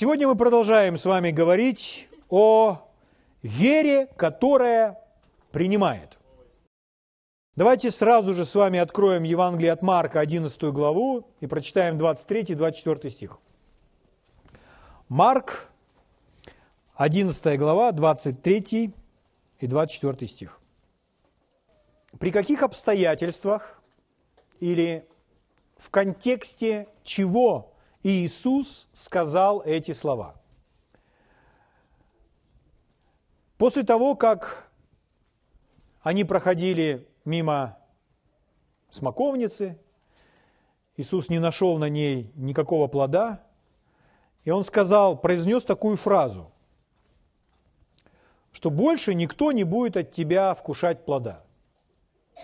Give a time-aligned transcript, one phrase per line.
[0.00, 2.88] Сегодня мы продолжаем с вами говорить о
[3.42, 4.96] вере, которая
[5.50, 6.18] принимает.
[7.56, 12.54] Давайте сразу же с вами откроем Евангелие от Марка, 11 главу, и прочитаем 23 и
[12.54, 13.40] 24 стих.
[15.08, 15.68] Марк,
[16.94, 18.94] 11 глава, 23
[19.58, 20.60] и 24 стих.
[22.20, 23.82] При каких обстоятельствах
[24.60, 25.08] или
[25.76, 27.72] в контексте чего
[28.02, 30.40] Иисус сказал эти слова?
[33.56, 34.70] После того, как
[36.00, 37.76] они проходили мимо
[38.90, 39.78] смоковницы,
[40.96, 43.42] Иисус не нашел на ней никакого плода,
[44.44, 46.52] и он сказал, произнес такую фразу,
[48.52, 51.44] что больше никто не будет от тебя вкушать плода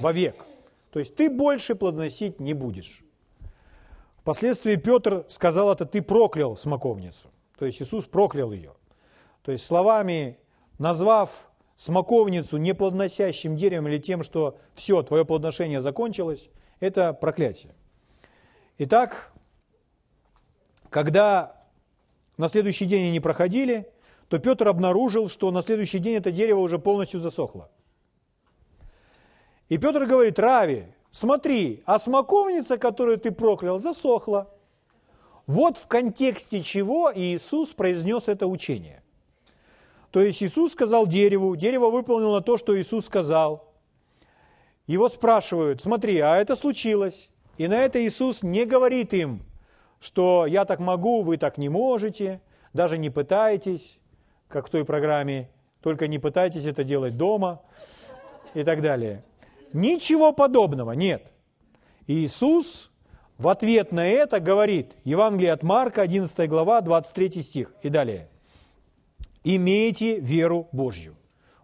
[0.00, 0.44] вовек.
[0.90, 3.03] То есть ты больше плодоносить не будешь.
[4.24, 7.28] Впоследствии Петр сказал это, ты проклял смоковницу.
[7.58, 8.72] То есть Иисус проклял ее.
[9.42, 10.38] То есть словами,
[10.78, 16.48] назвав смоковницу неплодоносящим деревом или тем, что все, твое плодоношение закончилось,
[16.80, 17.74] это проклятие.
[18.78, 19.30] Итак,
[20.88, 21.62] когда
[22.38, 23.92] на следующий день они проходили,
[24.28, 27.68] то Петр обнаружил, что на следующий день это дерево уже полностью засохло.
[29.68, 34.50] И Петр говорит, Рави, смотри, а смоковница, которую ты проклял, засохла.
[35.46, 39.02] Вот в контексте чего Иисус произнес это учение.
[40.10, 43.72] То есть Иисус сказал дереву, дерево выполнило то, что Иисус сказал.
[44.86, 47.30] Его спрашивают, смотри, а это случилось.
[47.58, 49.42] И на это Иисус не говорит им,
[50.00, 52.40] что я так могу, вы так не можете,
[52.72, 53.98] даже не пытайтесь,
[54.48, 55.48] как в той программе,
[55.80, 57.62] только не пытайтесь это делать дома
[58.54, 59.22] и так далее.
[59.74, 61.32] Ничего подобного нет.
[62.06, 62.92] Иисус
[63.38, 68.30] в ответ на это говорит, Евангелие от Марка, 11 глава, 23 стих и далее.
[69.42, 71.16] «Имейте веру Божью».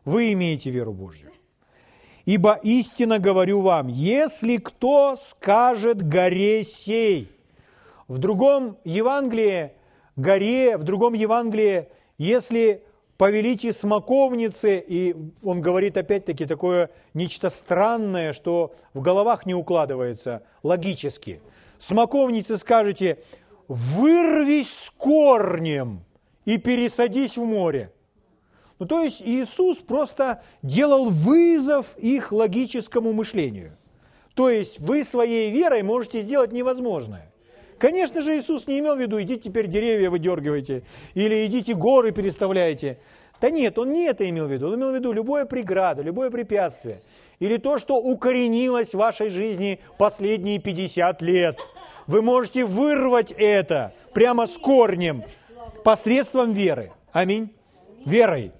[0.04, 1.30] Вы имеете веру Божью.
[2.24, 7.30] «Ибо истинно говорю вам, если кто скажет горе сей».
[8.08, 9.72] В другом Евангелии
[10.16, 12.82] горе, в другом Евангелии, если
[13.20, 21.42] повелите смоковнице, и он говорит опять-таки такое нечто странное, что в головах не укладывается логически.
[21.78, 23.18] Смоковнице скажете,
[23.68, 26.02] вырвись с корнем
[26.46, 27.92] и пересадись в море.
[28.78, 33.76] Ну, то есть Иисус просто делал вызов их логическому мышлению.
[34.34, 37.29] То есть вы своей верой можете сделать невозможное.
[37.80, 40.82] Конечно же, Иисус не имел в виду, идите теперь деревья выдергивайте,
[41.14, 42.98] или идите горы переставляйте.
[43.40, 44.68] Да нет, он не это имел в виду.
[44.68, 47.00] Он имел в виду любое преграда, любое препятствие.
[47.38, 51.58] Или то, что укоренилось в вашей жизни последние 50 лет.
[52.06, 55.24] Вы можете вырвать это прямо с корнем
[55.82, 56.92] посредством веры.
[57.12, 57.48] Аминь.
[58.04, 58.52] Верой.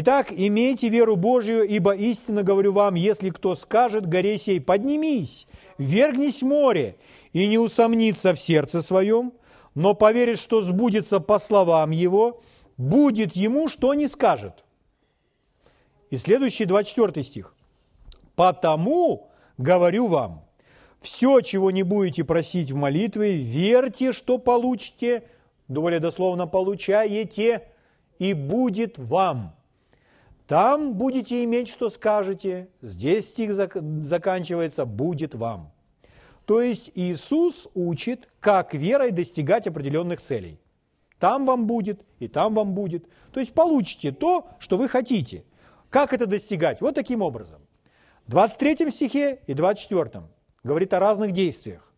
[0.00, 6.40] Итак, имейте веру Божию, ибо истинно говорю вам, если кто скажет горе сей, поднимись, вергнись
[6.40, 6.94] в море,
[7.32, 9.32] и не усомнится в сердце своем,
[9.74, 12.40] но поверит, что сбудется по словам его,
[12.76, 14.64] будет ему, что не скажет.
[16.10, 17.56] И следующий 24 стих.
[18.36, 20.44] «Потому, говорю вам,
[21.00, 25.24] все, чего не будете просить в молитве, верьте, что получите,
[25.66, 27.64] более дословно получаете,
[28.20, 29.57] и будет вам.
[30.48, 35.70] Там будете иметь, что скажете, здесь стих заканчивается, будет вам.
[36.46, 40.58] То есть Иисус учит, как верой достигать определенных целей.
[41.18, 43.04] Там вам будет, и там вам будет.
[43.30, 45.44] То есть получите то, что вы хотите.
[45.90, 46.80] Как это достигать?
[46.80, 47.60] Вот таким образом.
[48.26, 50.22] В 23 стихе и 24
[50.64, 51.92] говорит о разных действиях.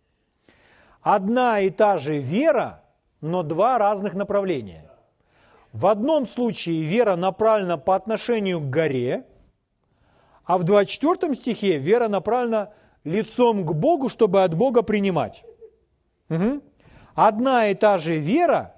[1.02, 2.82] Одна и та же вера,
[3.20, 4.89] но два разных направления.
[5.72, 9.25] В одном случае вера направлена по отношению к горе,
[10.44, 12.72] а в 24 стихе вера направлена
[13.04, 15.44] лицом к Богу, чтобы от Бога принимать.
[16.28, 16.60] Угу.
[17.14, 18.75] Одна и та же вера,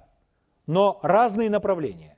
[0.66, 2.16] но разные направления.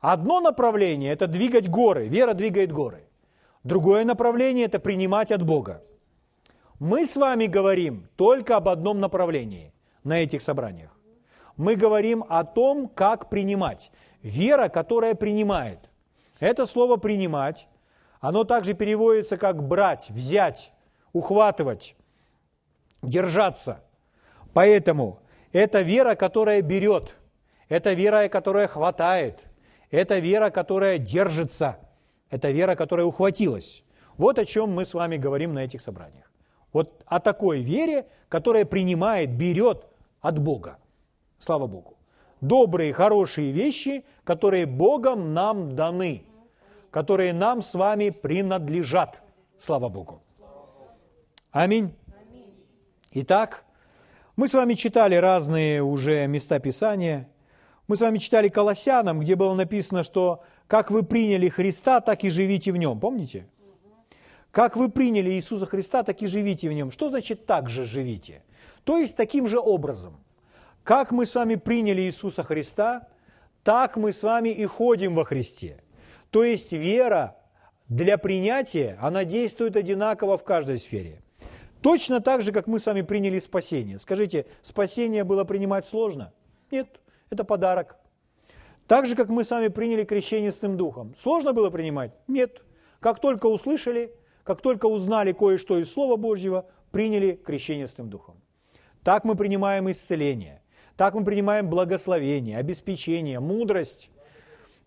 [0.00, 3.06] Одно направление– это двигать горы, вера двигает горы.
[3.64, 5.82] Другое направление– это принимать от Бога.
[6.78, 10.90] Мы с вами говорим только об одном направлении на этих собраниях.
[11.58, 13.92] Мы говорим о том, как принимать.
[14.22, 15.78] Вера, которая принимает.
[16.38, 17.68] Это слово «принимать»,
[18.20, 20.72] оно также переводится как «брать», «взять»,
[21.12, 21.96] ухватывать,
[23.02, 23.82] держаться.
[24.52, 25.20] Поэтому
[25.52, 27.16] это вера, которая берет,
[27.68, 29.40] это вера, которая хватает,
[29.90, 31.78] это вера, которая держится,
[32.30, 33.84] это вера, которая ухватилась.
[34.16, 36.30] Вот о чем мы с вами говорим на этих собраниях.
[36.72, 39.86] Вот о такой вере, которая принимает, берет
[40.20, 40.78] от Бога.
[41.38, 41.96] Слава Богу.
[42.40, 46.24] Добрые, хорошие вещи, которые Богом нам даны,
[46.90, 49.22] которые нам с вами принадлежат.
[49.58, 50.22] Слава Богу.
[51.50, 51.94] Аминь.
[53.12, 53.64] Итак,
[54.36, 57.28] мы с вами читали разные уже места Писания.
[57.88, 62.30] Мы с вами читали Колоссянам, где было написано, что как вы приняли Христа, так и
[62.30, 63.00] живите в нем.
[63.00, 63.48] Помните?
[64.52, 66.90] Как вы приняли Иисуса Христа, так и живите в нем.
[66.90, 68.42] Что значит так же живите?
[68.84, 70.16] То есть таким же образом.
[70.84, 73.08] Как мы с вами приняли Иисуса Христа,
[73.62, 75.82] так мы с вами и ходим во Христе.
[76.30, 77.36] То есть вера
[77.88, 81.22] для принятия, она действует одинаково в каждой сфере.
[81.82, 83.98] Точно так же, как мы с вами приняли спасение.
[83.98, 86.32] Скажите, спасение было принимать сложно?
[86.70, 87.00] Нет,
[87.30, 87.96] это подарок.
[88.86, 91.14] Так же, как мы с вами приняли крещение Святым Духом.
[91.18, 92.12] Сложно было принимать?
[92.26, 92.62] Нет.
[92.98, 98.40] Как только услышали, как только узнали кое-что из Слова Божьего, приняли крещение Святым Духом.
[99.02, 100.59] Так мы принимаем исцеление,
[101.00, 104.10] так мы принимаем благословение, обеспечение, мудрость,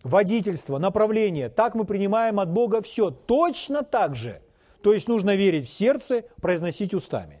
[0.04, 1.48] водительство, направление.
[1.48, 3.10] Так мы принимаем от Бога все.
[3.10, 4.40] Точно так же.
[4.80, 7.40] То есть нужно верить в сердце, произносить устами.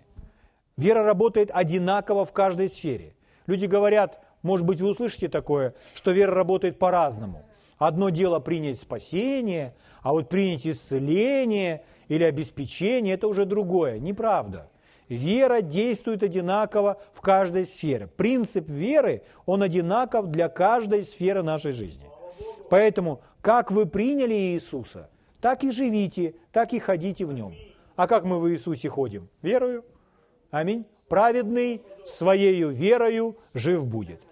[0.76, 3.14] Вера работает одинаково в каждой сфере.
[3.46, 7.44] Люди говорят, может быть, вы услышите такое, что вера работает по-разному.
[7.78, 14.00] Одно дело принять спасение, а вот принять исцеление или обеспечение– это уже другое.
[14.00, 14.68] Неправда.
[15.08, 18.06] Вера действует одинаково в каждой сфере.
[18.06, 22.06] Принцип веры, он одинаков для каждой сферы нашей жизни.
[22.70, 25.10] Поэтому, как вы приняли Иисуса,
[25.40, 27.54] так и живите, так и ходите в Нем.
[27.96, 29.28] А как мы в Иисусе ходим?
[29.42, 29.84] Верою.
[30.50, 30.86] Аминь.
[31.08, 34.22] Праведный своею верою жив будет.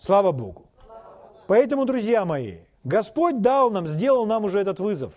[0.00, 0.66] Слава Богу.
[1.46, 5.12] Поэтому, друзья мои, Господь дал нам, сделал нам уже этот вызов,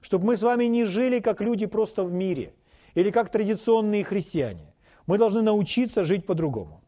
[0.00, 2.54] чтобы мы с вами не жили как люди просто в мире–
[2.94, 4.74] или как традиционные христиане.
[5.06, 6.82] Мы должны научиться жить по-другому.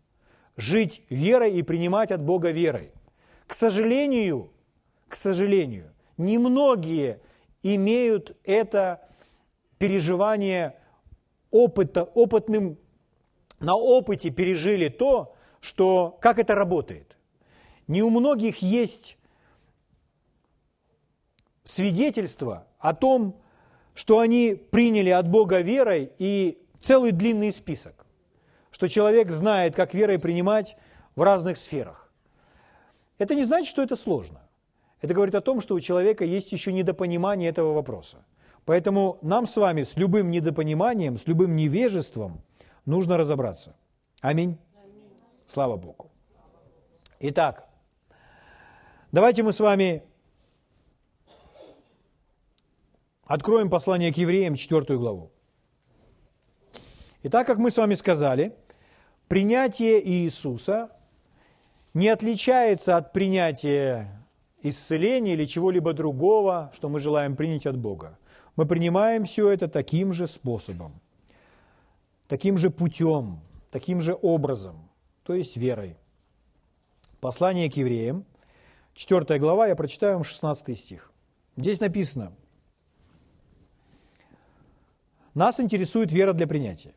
[0.56, 2.92] Жить верой и принимать от Бога верой.
[3.46, 4.52] К сожалению,
[5.08, 7.20] к сожалению, немногие
[7.62, 9.08] имеют это
[9.78, 10.76] переживание
[11.50, 12.78] опыта, опытным,
[13.58, 17.16] на опыте пережили то, что, как это работает.
[17.86, 19.16] Не у многих есть
[21.64, 23.40] свидетельство о том,
[23.94, 28.06] что они приняли от Бога верой и целый длинный список,
[28.70, 30.76] что человек знает, как верой принимать
[31.16, 32.10] в разных сферах.
[33.18, 34.40] Это не значит, что это сложно.
[35.00, 38.24] Это говорит о том, что у человека есть еще недопонимание этого вопроса.
[38.64, 42.42] Поэтому нам с вами с любым недопониманием, с любым невежеством
[42.86, 43.76] нужно разобраться.
[44.20, 44.58] Аминь.
[45.46, 46.10] Слава Богу.
[47.20, 47.68] Итак,
[49.12, 50.02] давайте мы с вами
[53.26, 55.30] Откроем послание к евреям, 4 главу.
[57.22, 58.54] Итак, как мы с вами сказали,
[59.28, 60.90] принятие Иисуса
[61.94, 64.22] не отличается от принятия
[64.60, 68.18] исцеления или чего-либо другого, что мы желаем принять от Бога.
[68.56, 71.00] Мы принимаем все это таким же способом,
[72.28, 74.90] таким же путем, таким же образом,
[75.22, 75.96] то есть верой.
[77.20, 78.26] Послание к евреям,
[78.92, 81.10] 4 глава, я прочитаю вам 16 стих.
[81.56, 82.34] Здесь написано–
[85.34, 86.94] нас интересует вера для принятия.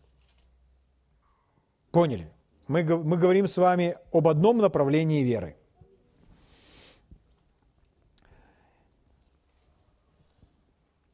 [1.91, 2.31] Поняли?
[2.67, 5.55] Мы, мы говорим с вами об одном направлении веры.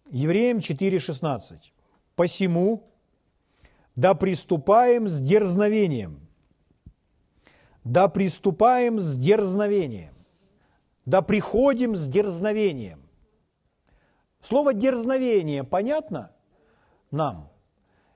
[0.09, 1.71] Евреям 4,16.
[2.15, 2.83] «Посему
[3.95, 6.27] да приступаем с дерзновением,
[7.83, 10.13] да приступаем с дерзновением,
[11.05, 13.01] да приходим с дерзновением».
[14.39, 16.32] Слово «дерзновение» понятно?
[17.13, 17.50] Нам.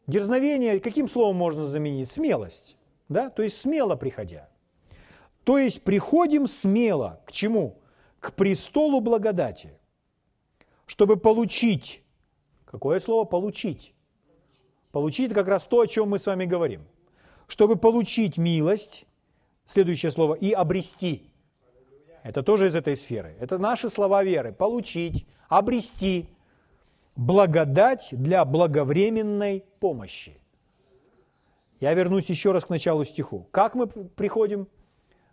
[0.07, 2.11] Дерзновение каким словом можно заменить?
[2.11, 2.77] Смелость.
[3.09, 3.29] Да?
[3.29, 4.49] То есть смело приходя.
[5.43, 7.79] То есть приходим смело к чему?
[8.19, 9.79] К престолу благодати,
[10.85, 12.03] чтобы получить.
[12.65, 13.93] Какое слово получить?
[14.91, 16.85] Получить– как раз то, о чем мы с вами говорим.
[17.47, 19.05] Чтобы получить милость,
[19.65, 21.31] следующее слово, и обрести.
[22.23, 23.37] Это тоже из этой сферы.
[23.39, 24.51] Это наши слова веры.
[24.51, 26.29] Получить, обрести
[27.17, 30.39] благодать для благовременной помощи.
[31.79, 33.47] Я вернусь еще раз к началу стиху.
[33.51, 34.67] Как мы приходим?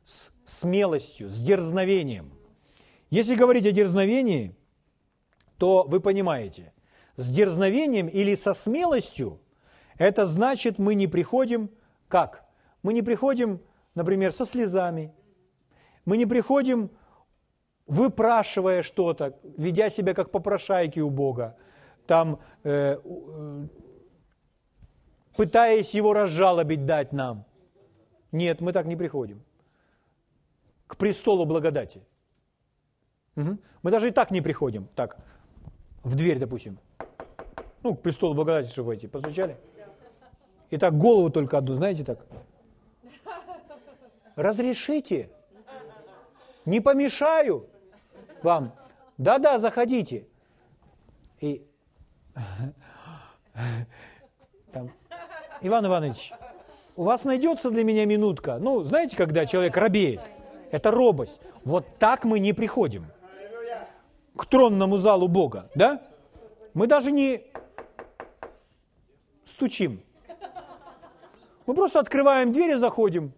[0.03, 2.33] С смелостью, с дерзновением.
[3.11, 4.57] Если говорить о дерзновении,
[5.57, 6.73] то вы понимаете,
[7.17, 9.41] с дерзновением или со смелостью,
[9.97, 11.71] это значит, мы не приходим
[12.09, 12.45] как?
[12.83, 13.61] Мы не приходим,
[13.95, 15.15] например, со слезами,
[16.05, 16.91] мы не приходим,
[17.87, 21.57] выпрашивая что-то, ведя себя как попрошайки у Бога,
[22.07, 23.67] там, э, э,
[25.37, 27.45] пытаясь его разжалобить, дать нам.
[28.33, 29.43] Нет, мы так не приходим.
[30.87, 32.03] к престолу благодати.
[33.37, 33.59] Угу.
[33.83, 34.89] Мы даже и так не приходим.
[34.95, 35.19] Так,
[36.03, 36.79] в дверь, допустим.
[37.83, 39.09] Ну, к престолу благодати, чтобы войти.
[39.09, 39.57] Постучали?
[40.71, 42.27] И так голову только одну, знаете так?
[44.37, 45.31] Разрешите.
[46.65, 47.67] Не помешаю
[48.43, 48.73] вам.
[49.19, 50.27] Да-да, заходите.
[51.41, 51.67] И
[54.73, 54.91] там,
[55.61, 56.33] Иван Иванович,
[56.97, 58.59] у вас найдется для меня минутка?
[58.59, 60.21] Ну, знаете, когда человек робеет?
[60.71, 61.41] Это робость.
[61.65, 63.07] Вот так мы не приходим
[64.37, 66.03] к тронному залу Бога, да?
[66.75, 67.45] Мы даже не
[69.45, 70.03] стучим.
[71.67, 73.33] Мы просто открываем дверь и заходим.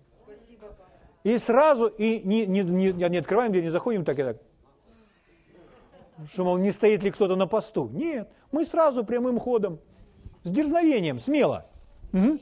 [1.22, 4.36] И сразу, и не, не, не, не открываем дверь, не заходим так и так.
[6.30, 7.88] Что, мол, не стоит ли кто-то на посту.
[7.88, 9.80] Нет, мы сразу прямым ходом,
[10.44, 11.66] с дерзновением, смело.
[12.12, 12.38] Угу.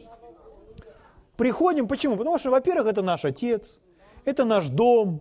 [1.36, 2.16] Приходим, почему?
[2.16, 3.80] Потому что, во-первых, это наш отец,
[4.24, 5.20] это наш дом.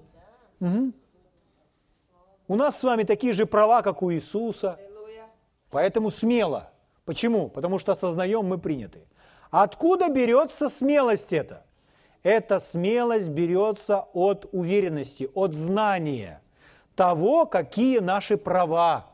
[0.60, 0.94] Угу.
[2.50, 4.78] У нас с вами такие же права, как у Иисуса.
[5.72, 6.70] Поэтому смело.
[7.06, 7.50] Почему?
[7.50, 9.08] Потому что осознаем, мы приняты.
[9.50, 11.66] Откуда берется смелость эта?
[12.22, 16.43] Эта смелость берется от уверенности, от знания
[16.96, 19.08] того, какие наши права.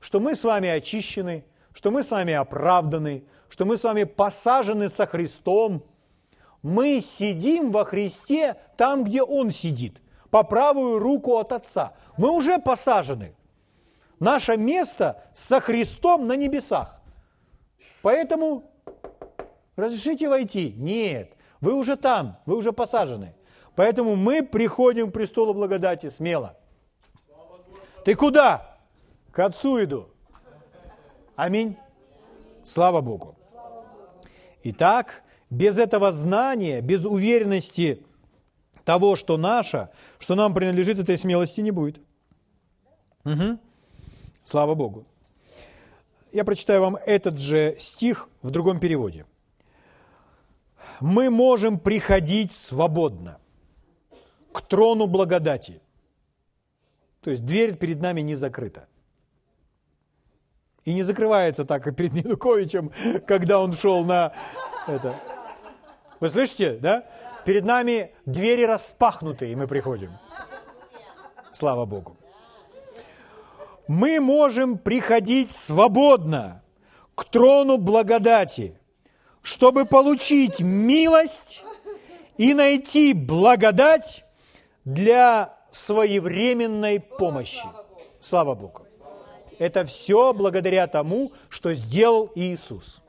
[0.00, 4.88] Что мы с вами очищены, что мы с вами оправданы, что мы с вами посажены
[4.88, 5.84] со Христом.
[6.62, 10.00] Мы сидим во Христе там, где Он сидит,
[10.30, 11.92] по правую руку от Отца.
[12.16, 13.34] Мы уже посажены.
[14.18, 17.00] Наше место со Христом на небесах.
[18.02, 18.70] Поэтому
[19.76, 20.74] разрешите войти?
[20.76, 23.34] Нет, вы уже там, вы уже посажены.
[23.74, 26.56] Поэтому мы приходим к престолу благодати смело.
[28.06, 28.78] Ты куда?
[29.32, 30.06] К Отцу иду.
[31.34, 31.76] Аминь.
[32.62, 33.34] Слава Богу.
[34.62, 38.06] Итак, без этого знания, без уверенности
[38.84, 39.88] того, что наше,
[40.20, 42.00] что нам принадлежит, этой смелости не будет.
[43.24, 43.58] Угу.
[44.44, 45.04] Слава Богу.
[46.30, 49.26] Я прочитаю вам этот же стих в другом переводе.
[51.00, 53.40] Мы можем приходить свободно
[54.52, 55.80] к трону благодати.
[57.26, 58.86] То есть дверь перед нами не закрыта.
[60.84, 62.92] И не закрывается так, как перед Януковичем,
[63.26, 64.32] когда он шел на
[64.86, 65.12] это.
[66.20, 67.04] Вы слышите, да?
[67.44, 70.12] Перед нами двери распахнуты, и мы приходим.
[71.52, 72.16] Слава Богу.
[73.88, 76.62] Мы можем приходить свободно
[77.16, 78.78] к трону благодати,
[79.42, 81.64] чтобы получить милость
[82.38, 84.24] и найти благодать
[84.84, 87.66] для своевременной помощи.
[88.20, 88.86] Слава Богу.
[89.58, 93.02] Это все благодаря тому, что сделал Иисус.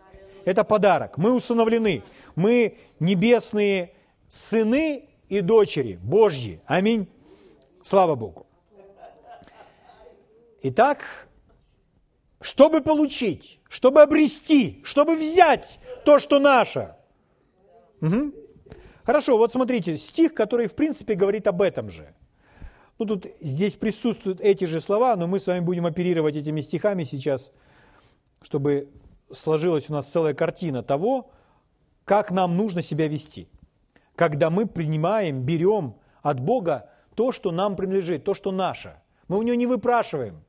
[0.46, 1.18] Это подарок.
[1.18, 2.04] Мы усыновлены.
[2.36, 3.94] Мы небесные
[4.30, 6.62] сыны и дочери Божьи.
[6.66, 7.08] Аминь.
[7.84, 8.46] Слава Богу.
[10.62, 11.28] Итак,
[12.42, 16.96] чтобы получить, чтобы обрести, чтобы взять то, что наше.
[18.02, 18.34] Угу.
[19.06, 22.14] Хорошо, вот смотрите, стих, который в принципе говорит об этом же.
[23.00, 27.04] Ну, тут здесь присутствуют эти же слова, но мы с вами будем оперировать этими стихами
[27.04, 27.52] сейчас,
[28.42, 28.90] чтобы
[29.32, 31.30] сложилась у нас целая картина того,
[32.06, 33.48] как нам нужно себя вести.
[34.16, 39.00] Когда мы принимаем, берем от Бога то, что нам принадлежит, то, что наше.
[39.28, 40.44] Мы у Него не выпрашиваем.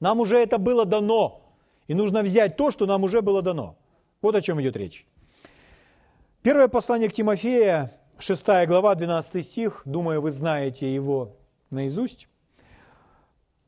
[0.00, 1.42] Нам уже это было дано.
[1.86, 3.76] И нужно взять то, что нам уже было дано.
[4.22, 5.06] Вот о чем идет речь.
[6.42, 9.82] Первое послание к Тимофея, 6 глава, 12 стих.
[9.84, 11.36] Думаю, вы знаете его
[11.74, 12.28] наизусть.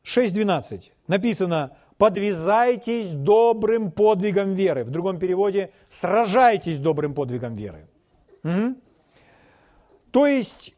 [0.05, 4.85] 6.12 написано «Подвязайтесь добрым подвигом веры».
[4.85, 7.89] В другом переводе «Сражайтесь добрым подвигом веры».
[8.45, 8.77] Угу.
[10.13, 10.75] То есть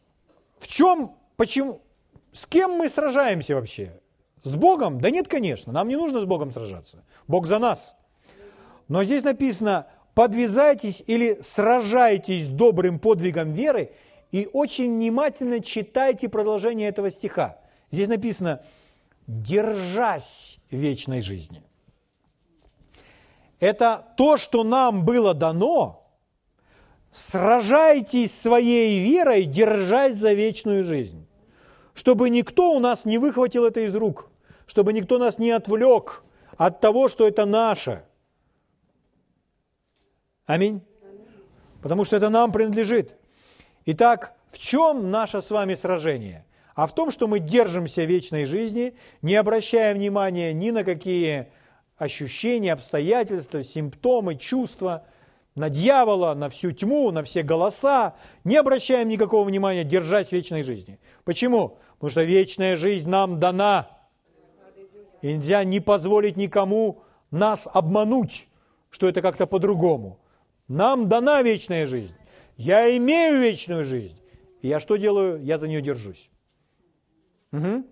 [0.58, 1.80] в чем, почему,
[2.32, 4.00] с кем мы сражаемся вообще?
[4.42, 5.00] С Богом?
[5.00, 7.04] Да нет, конечно, нам не нужно с Богом сражаться.
[7.26, 7.94] Бог за нас.
[8.88, 13.92] Но здесь написано «подвязайтесь» или «сражайтесь добрым подвигом веры»,
[14.30, 17.58] и очень внимательно читайте продолжение этого стиха.
[17.90, 18.62] Здесь написано
[19.26, 21.62] «держась вечной жизни».
[23.60, 26.06] Это то, что нам было дано.
[27.10, 31.26] Сражайтесь своей верой, держась за вечную жизнь.
[31.94, 34.30] Чтобы никто у нас не выхватил это из рук.
[34.66, 36.22] Чтобы никто нас не отвлек
[36.56, 38.04] от того, что это наше.
[40.46, 40.82] Аминь.
[41.82, 43.16] Потому что это нам принадлежит.
[43.90, 46.44] Итак, в чем наше с вами сражение?
[46.74, 48.92] А в том, что мы держимся вечной жизни,
[49.22, 51.46] не обращая внимания ни на какие
[51.96, 55.06] ощущения, обстоятельства, симптомы, чувства,
[55.54, 58.14] на дьявола, на всю тьму, на все голоса,
[58.44, 61.00] не обращаем никакого внимания, держась вечной жизни.
[61.24, 61.78] Почему?
[61.94, 63.88] Потому что вечная жизнь нам дана.
[65.22, 68.48] И нельзя не позволить никому нас обмануть,
[68.90, 70.18] что это как-то по-другому.
[70.68, 72.17] Нам дана вечная жизнь.
[72.58, 74.20] Я имею вечную жизнь.
[74.60, 75.42] И я что делаю?
[75.42, 76.30] Я за нее держусь.
[77.52, 77.86] Угу.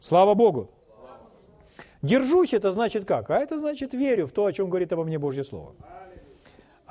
[0.00, 0.70] Слава Богу.
[2.00, 3.28] Держусь, это значит как?
[3.28, 5.74] А это значит верю в то, о чем говорит обо мне Божье Слово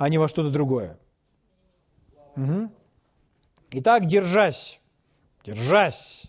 [0.00, 0.98] а не во что-то другое.
[2.34, 2.70] Угу.
[3.72, 4.80] Итак, держась,
[5.44, 6.24] держась.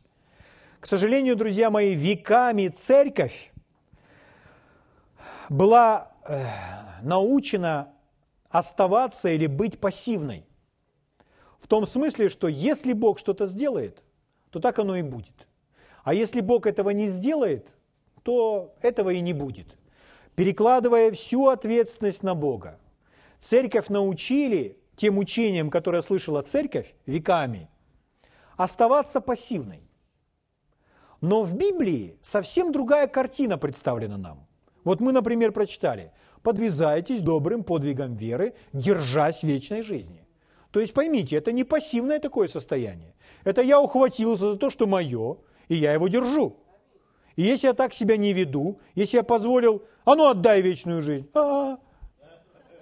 [0.82, 3.54] К сожалению, друзья мои, веками церковь
[5.48, 6.44] была э,
[7.02, 7.94] научена
[8.50, 10.46] оставаться или быть пассивной.
[11.72, 14.04] Том смысле, что если Бог что-то сделает,
[14.50, 15.48] то так оно и будет.
[16.04, 17.70] А если Бог этого не сделает,
[18.24, 19.68] то этого и не будет.
[20.36, 22.78] Перекладывая всю ответственность на Бога,
[23.40, 27.70] Церковь научили тем учениям, которые слышала церковь веками,
[28.58, 29.80] оставаться пассивной.
[31.22, 34.46] Но в Библии совсем другая картина представлена нам.
[34.84, 36.12] Вот мы, например, прочитали
[36.44, 40.21] «Подвязайтесь добрым подвигом веры, держась вечной жизни».
[40.72, 43.14] То есть поймите, это не пассивное такое состояние.
[43.44, 45.38] Это я ухватился за то, что мое,
[45.68, 46.58] и я его держу.
[47.36, 51.30] И если я так себя не веду, если я позволил, а ну отдай вечную жизнь,
[51.34, 51.80] а, -а, -а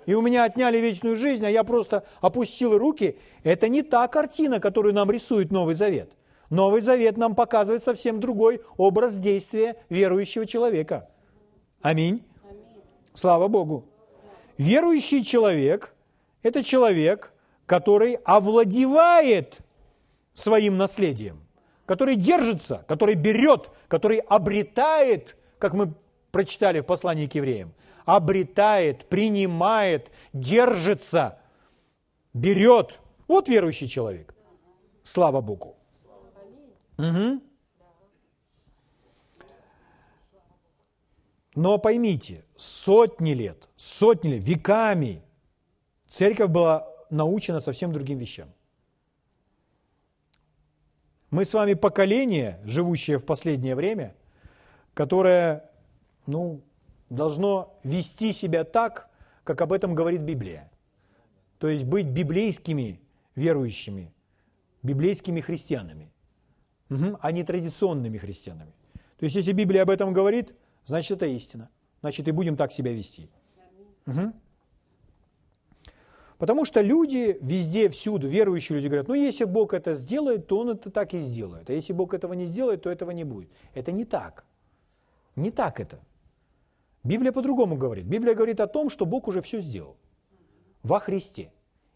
[0.09, 4.59] и у меня отняли вечную жизнь, а я просто опустил руки, это не та картина,
[4.59, 6.13] которую нам рисует Новый Завет.
[6.49, 11.09] Новый Завет нам показывает совсем другой образ действия верующего человека.
[11.81, 12.23] Аминь.
[12.43, 12.81] Аминь.
[13.13, 13.85] Слава Богу.
[14.57, 15.93] Верующий человек–
[16.41, 17.31] это человек,
[17.69, 19.59] который овладевает
[20.33, 21.39] своим наследием,
[21.85, 25.93] который держится, который берет, который обретает, как мы
[26.31, 31.37] прочитали в послании к евреям, обретает, принимает, держится,
[32.33, 32.99] берет.
[33.27, 34.33] Вот верующий человек.
[35.03, 35.75] Слава Богу.
[36.97, 37.39] Угу.
[41.53, 45.21] Но поймите, сотни лет, сотни лет, веками
[46.07, 48.49] церковь была научена совсем другим вещам.
[51.31, 54.15] Мы с вами поколение, живущее в последнее время,
[54.93, 55.69] которое,
[56.25, 56.61] ну,
[57.09, 59.09] должно вести себя так,
[59.43, 60.71] как об этом говорит Библия.
[61.59, 62.99] То есть быть библейскими
[63.35, 64.11] верующими,
[64.81, 66.11] библейскими христианами,
[66.89, 68.73] угу, а не традиционными христианами.
[69.17, 71.69] То есть если Библия об этом говорит, значит это истина.
[72.01, 73.29] Значит и будем так себя вести.
[74.07, 74.33] Угу.
[76.39, 80.69] Потому что люди везде, всюду, верующие люди говорят, ну если Бог это сделает, то Он
[80.69, 81.69] это так и сделает.
[81.69, 83.49] А если Бог этого не сделает, то этого не будет.
[83.73, 84.45] Это не так.
[85.35, 85.99] Не так это.
[87.03, 88.05] Библия по-другому говорит.
[88.05, 89.97] Библия говорит о том, что Бог уже все сделал
[90.81, 91.51] во Христе.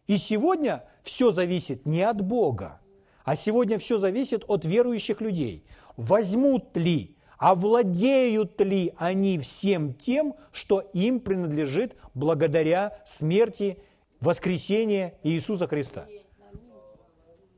[0.07, 2.81] И сегодня все зависит не от Бога,
[3.23, 5.63] а сегодня все зависит от верующих людей.
[5.95, 13.77] Возьмут ли, овладеют ли они всем тем, что им принадлежит благодаря смерти,
[14.23, 16.07] воскресения Иисуса Христа.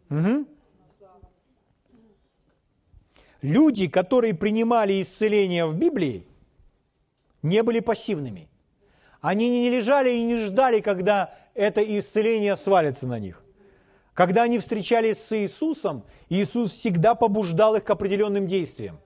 [0.09, 0.47] Угу.
[3.41, 6.25] Люди, которые принимали исцеление в Библии,
[7.43, 8.49] не были пассивными.
[9.21, 13.43] Они не лежали и не ждали, когда это исцеление свалится на них.
[14.13, 18.99] Когда они встречались с Иисусом, Иисус всегда побуждал их к определенным действиям.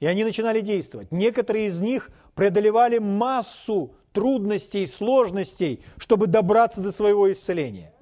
[0.00, 1.12] И они начинали действовать.
[1.12, 7.92] Некоторые из них преодолевали массу трудностей, сложностей, чтобы добраться до своего исцеления.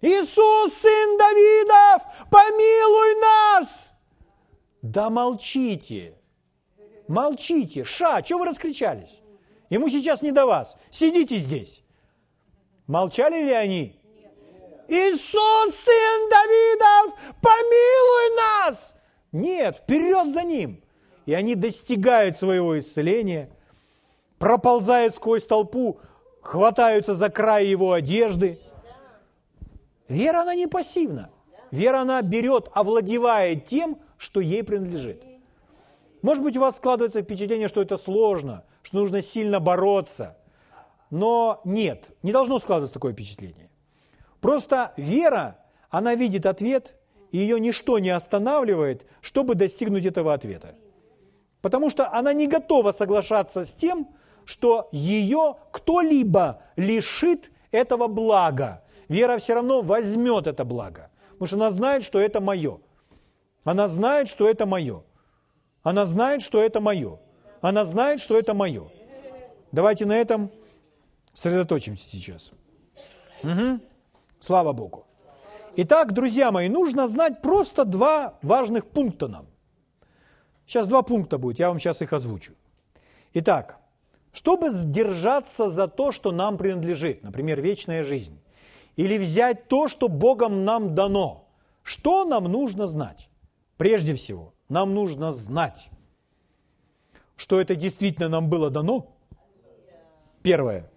[0.00, 3.94] Иисус, сын Давидов, помилуй нас!
[4.82, 6.18] Да молчите,
[7.08, 7.84] Молчите.
[7.84, 9.20] Ша, что вы раскричались?
[9.70, 10.76] Ему сейчас не до вас.
[10.90, 11.82] Сидите здесь.
[12.86, 13.98] Молчали ли они?
[14.88, 18.94] Иисус, сын Давидов, помилуй нас!
[19.32, 20.82] Нет, вперед за ним.
[21.26, 23.50] И они достигают своего исцеления,
[24.38, 26.00] проползают сквозь толпу,
[26.40, 28.60] хватаются за край его одежды.
[30.08, 31.30] Вера, она не пассивна.
[31.70, 35.22] Вера, она берет, овладевает тем, что ей принадлежит.
[36.22, 40.36] Может быть, у вас складывается впечатление, что это сложно, что нужно сильно бороться.
[41.10, 43.70] Но нет, не должно складываться такое впечатление.
[44.40, 45.58] Просто вера,
[45.90, 46.94] она видит ответ,
[47.30, 50.74] и ее ничто не останавливает, чтобы достигнуть этого ответа.
[51.60, 54.08] Потому что она не готова соглашаться с тем,
[54.48, 58.82] что ее кто-либо лишит этого блага.
[59.06, 62.78] Вера все равно возьмет это благо, потому что она знает, что это мое.
[63.64, 65.02] Она знает, что это мое.
[65.82, 67.18] Она знает, что это мое.
[67.60, 68.88] Она знает, что это мое.
[69.70, 70.50] Давайте на этом
[71.34, 72.52] Сосредоточимся сейчас.
[73.42, 73.80] Угу.
[74.40, 75.04] Слава Богу.
[75.76, 79.46] Итак, друзья мои, нужно знать просто два важных пункта нам.
[80.66, 82.54] Сейчас два пункта будет, я вам сейчас их озвучу.
[83.34, 83.77] Итак,
[84.38, 88.38] чтобы сдержаться за то, что нам принадлежит, например, вечная жизнь,
[88.94, 91.48] или взять то, что Богом нам дано,
[91.82, 93.30] что нам нужно знать?
[93.78, 95.88] Прежде всего, нам нужно знать,
[97.34, 99.12] что это действительно нам было дано.
[100.42, 100.88] Первое.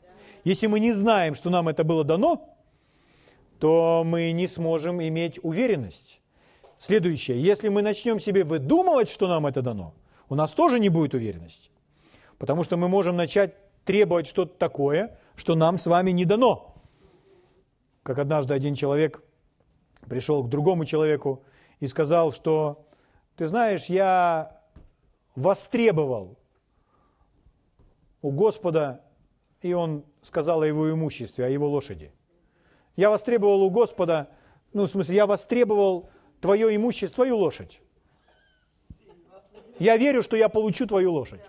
[0.44, 2.48] Если мы не знаем, что нам это было дано,
[3.60, 6.22] то мы не сможем иметь уверенность.
[6.78, 7.42] Следующее.
[7.42, 9.96] Если мы начнем себе выдумывать, что нам это дано,
[10.30, 11.71] у нас тоже не будет уверенности.
[12.42, 13.54] Потому что мы можем начать
[13.86, 16.74] требовать что-то такое, что нам с вами не дано.
[18.02, 19.24] Как однажды один человек
[20.10, 21.44] пришел к другому человеку
[21.80, 22.88] и сказал, что,
[23.36, 24.60] ты знаешь, я
[25.36, 26.40] востребовал
[28.24, 29.02] у Господа,
[29.62, 32.12] и он сказал о его имуществе, о его лошади–
[32.96, 34.30] я востребовал у Господа,
[34.74, 37.82] ну, в смысле, я востребовал твое имущество, твою лошадь.
[39.80, 41.42] Я верю, что я получу твою лошадь.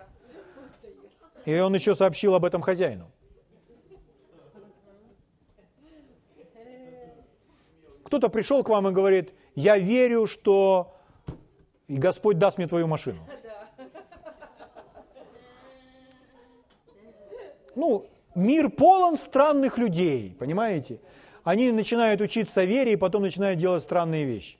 [1.45, 3.11] И он еще сообщил об этом хозяину.
[8.03, 10.95] Кто-то пришел к вам и говорит, я верю, что
[11.87, 13.27] Господь даст мне твою машину.
[17.75, 20.99] Ну, мир полон странных людей, понимаете?
[21.43, 24.57] они начинают учиться вере и потом начинают делать странные вещи.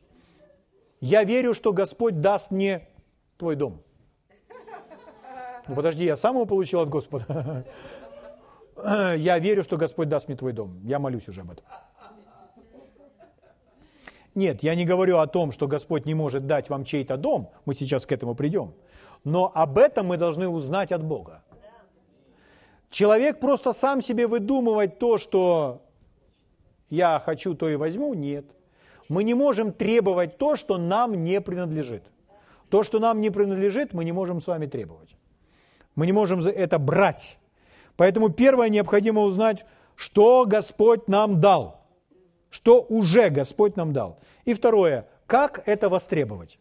[1.00, 2.88] Я верю, что Господь даст мне
[3.38, 3.82] твой дом.
[5.67, 7.65] Ну подожди, я сам его получил от Господа.
[9.15, 10.82] Я верю, что Господь даст мне твой дом.
[10.84, 11.65] Я молюсь уже об этом.
[14.36, 17.52] Нет, я не говорю о том, что Господь не может дать вам чей-то дом.
[17.65, 18.73] Мы сейчас к этому придем.
[19.23, 21.43] Но об этом мы должны узнать от Бога.
[22.89, 25.84] Человек просто сам себе выдумывает то, что
[26.89, 28.45] я хочу, то и возьму, нет.
[29.08, 32.04] Мы не можем требовать то, что нам не принадлежит.
[32.69, 35.15] То, что нам не принадлежит, мы не можем с вами требовать.
[35.95, 37.38] Мы не можем это брать.
[37.95, 41.82] Поэтому первое необходимо узнать, что Господь нам дал.
[42.49, 44.19] Что уже Господь нам дал.
[44.45, 46.60] И второе, как это востребовать.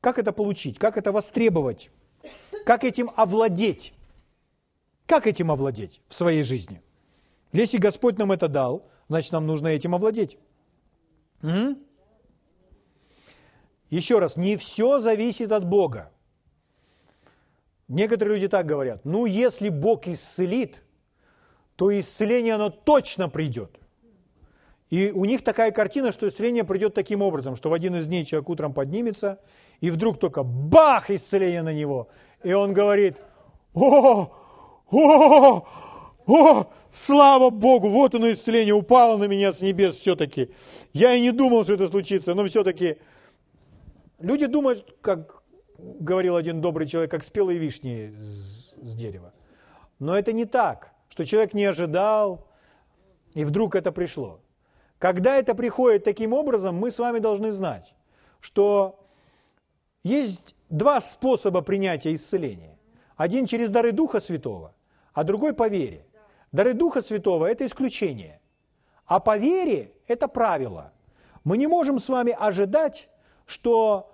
[0.00, 1.90] Как это получить, как это востребовать,
[2.64, 3.92] как этим овладеть.
[5.06, 6.82] Как этим овладеть в своей жизни?
[7.52, 10.38] Если Господь нам это дал, значит, нам нужно этим овладеть.
[11.42, 11.78] Угу.
[13.90, 16.12] Еще раз, не все зависит от Бога.
[17.88, 20.82] Некоторые люди так говорят, ну если Бог исцелит,
[21.76, 23.78] то исцеление оно точно придет.
[24.90, 28.24] И у них такая картина, что исцеление придет таким образом, что в один из дней
[28.24, 29.38] человек утром поднимется,
[29.80, 32.08] и вдруг только бах, исцеление на него.
[32.42, 33.16] И он говорит,
[33.74, 34.32] о,
[34.90, 35.66] о,
[36.26, 40.50] о, слава Богу, вот оно исцеление, упало на меня с небес все-таки.
[40.92, 42.96] Я и не думал, что это случится, но все-таки
[44.18, 45.37] люди думают, как
[45.78, 49.32] говорил один добрый человек, как спелые вишни с, дерева.
[49.98, 52.46] Но это не так, что человек не ожидал,
[53.34, 54.40] и вдруг это пришло.
[54.98, 57.94] Когда это приходит таким образом, мы с вами должны знать,
[58.40, 59.06] что
[60.02, 62.78] есть два способа принятия исцеления.
[63.16, 64.74] Один через дары Духа Святого,
[65.12, 66.06] а другой по вере.
[66.52, 68.40] Дары Духа Святого– это исключение.
[69.06, 70.92] А по вере– это правило.
[71.44, 73.08] Мы не можем с вами ожидать,
[73.46, 74.12] что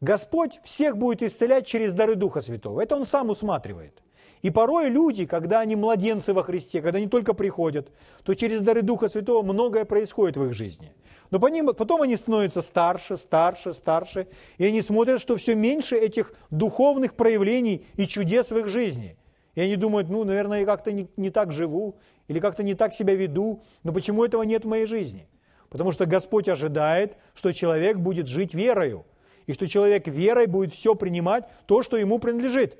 [0.00, 2.80] Господь всех будет исцелять через дары Духа Святого.
[2.80, 4.02] Это Он сам усматривает.
[4.40, 7.92] И порой люди, когда они младенцы во Христе, когда они только приходят,
[8.24, 10.94] то через дары Духа Святого многое происходит в их жизни.
[11.30, 15.96] Но по ним, потом они становятся старше, старше, старше, и они смотрят, что все меньше
[15.96, 19.18] этих духовных проявлений и чудес в их жизни.
[19.54, 22.94] И они думают, ну, наверное, я как-то не, не так живу, или как-то не так
[22.94, 25.28] себя веду, но почему этого нет в моей жизни?
[25.68, 29.04] Потому что Господь ожидает, что человек будет жить верою,
[29.46, 32.78] и что человек верой будет все принимать, то, что ему принадлежит.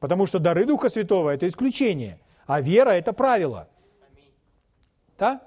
[0.00, 3.68] Потому что дары Духа Святого– это исключение, а вера– это правило.
[5.18, 5.42] Да?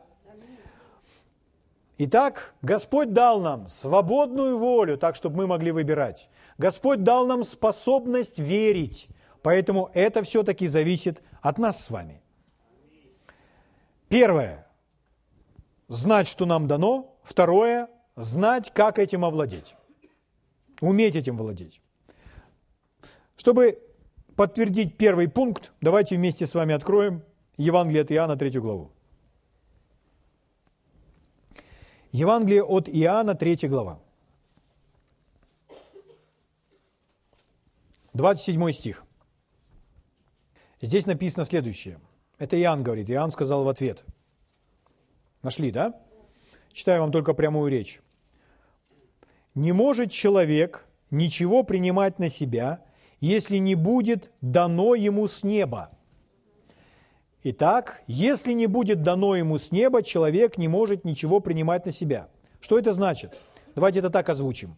[1.99, 6.29] Итак, Господь дал нам свободную волю, так, чтобы мы могли выбирать.
[6.57, 9.07] Господь дал нам способность верить.
[9.41, 12.21] Поэтому это все-таки зависит от нас с вами.
[14.09, 14.67] Первое–
[15.87, 17.15] знать, что нам дано.
[17.23, 19.76] Второе– знать, как этим овладеть.
[20.81, 21.81] Уметь этим владеть.
[23.35, 23.79] Чтобы
[24.35, 27.23] подтвердить первый пункт, давайте вместе с вами откроем
[27.57, 28.91] Евангелие от Иоанна, третью главу.
[32.11, 33.99] Евангелие от Иоанна, третья глава.
[38.13, 39.03] 27 стих.
[40.81, 41.99] Здесь написано следующее.
[42.37, 43.09] Это Иоанн говорит.
[43.09, 44.03] Иоанн сказал в ответ.
[45.41, 45.99] Нашли, да?
[46.71, 48.01] Читаю вам только прямую речь.
[49.57, 52.83] «Не может человек ничего принимать на себя,
[53.19, 55.89] если не будет дано ему с неба.
[57.43, 62.29] Итак, если не будет дано ему с неба, человек не может ничего принимать на себя.
[62.59, 63.35] Что это значит?
[63.73, 64.77] Давайте это так озвучим.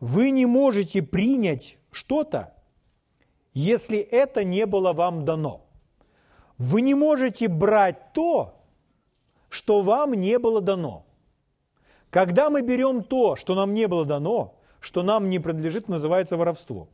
[0.00, 2.54] Вы не можете принять что-то,
[3.54, 5.64] если это не было вам дано.
[6.58, 8.64] Вы не можете брать то,
[9.48, 11.06] что вам не было дано.
[12.12, 16.88] Когда мы берем то, что нам не было дано, что нам не принадлежит, называется воровство.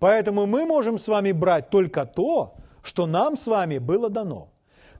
[0.00, 4.48] Поэтому мы можем с вами брать только то, что нам с вами было дано.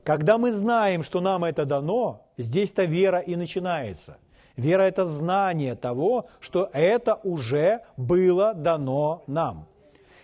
[0.05, 4.19] Когда мы знаем, что нам это дано, здесь-то вера и начинается.
[4.57, 9.67] Вера– это знание того, что это уже было дано нам.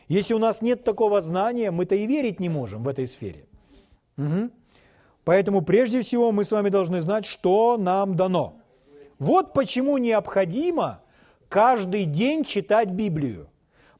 [0.06, 3.46] Если у нас нет такого знания, мы-то и верить не можем в этой сфере.
[4.18, 4.50] Угу.
[5.26, 8.58] Поэтому прежде всего мы с вами должны знать, что нам дано.
[9.18, 11.00] Вот почему необходимо
[11.48, 13.48] каждый день читать Библию.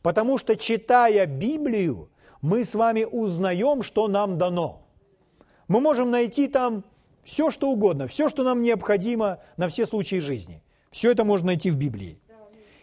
[0.02, 2.10] Потому что, читая Библию,
[2.42, 4.86] мы с вами узнаем, что нам дано.
[5.66, 6.84] Мы можем найти там
[7.24, 10.62] все, что угодно, все, что нам необходимо на все случаи жизни.
[10.92, 12.20] Все это можно найти в Библии.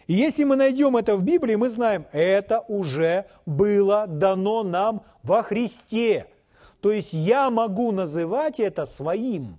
[0.06, 5.42] И если мы найдем это в Библии, мы знаем, это уже было дано нам во
[5.42, 6.26] Христе.
[6.84, 9.58] То есть я могу называть это своим.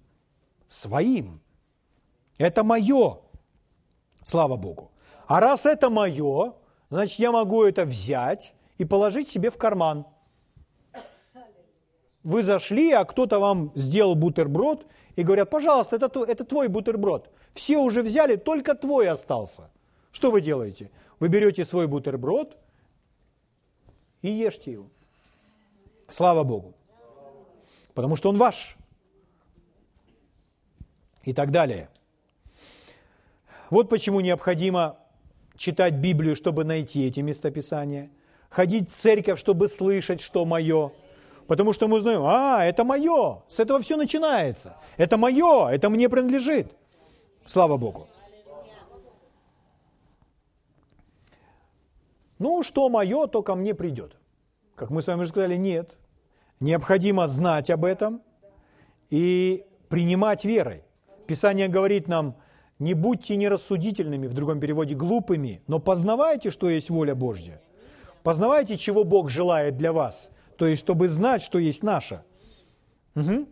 [0.68, 1.42] Своим.
[2.38, 3.18] Это мое.
[4.24, 4.92] Слава Богу.
[5.26, 6.54] А раз это мое,
[6.92, 10.06] значит, я могу это взять и положить себе в карман.
[12.24, 14.86] Вы зашли, а кто-то вам сделал бутерброд,
[15.16, 17.32] и говорят, пожалуйста, это, это твой бутерброд.
[17.56, 19.72] Все уже взяли, только твой остался.
[20.12, 20.92] Что вы делаете?
[21.20, 22.56] Вы берете свой бутерброд
[24.22, 24.86] и ешьте его.
[26.08, 26.76] Слава Богу.
[27.96, 28.76] Потому что он ваш.
[31.24, 31.90] И так далее.
[33.72, 34.98] Вот почему необходимо
[35.56, 38.12] читать Библию, чтобы найти эти местописания,
[38.50, 40.92] ходить в церковь, чтобы слышать, что мое,
[41.48, 46.10] потому что мы знаем, а, это мое, с этого все начинается, это мое, это мне
[46.10, 46.72] принадлежит.
[47.46, 48.08] Слава Богу.
[52.38, 54.18] Ну, что мое, то ко мне придет.
[54.76, 55.96] Как мы с вами уже сказали, нет.
[56.60, 58.22] Необходимо знать об этом
[59.10, 60.84] и принимать верой.
[61.28, 62.36] Писание говорит нам,
[62.80, 67.62] не будьте нерассудительными, в другом переводе глупыми, но познавайте, что есть воля Божья.
[68.24, 72.24] Познавайте, чего Бог желает для вас, то есть, чтобы знать, что есть наше.
[73.16, 73.48] Угу.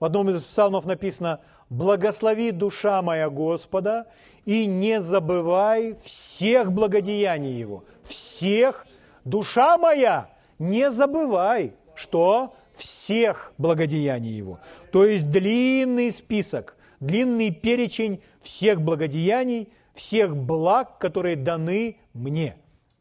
[0.00, 4.06] В одном из псалмов написано, «Благослови душа моя Господа,
[4.44, 7.84] и не забывай всех благодеяний Его».
[8.02, 8.86] Всех,
[9.24, 14.60] душа моя, не забывай, что всех благодеяний Его.
[14.92, 22.56] То есть длинный список– длинный перечень всех благодеяний, всех благ, которые даны мне.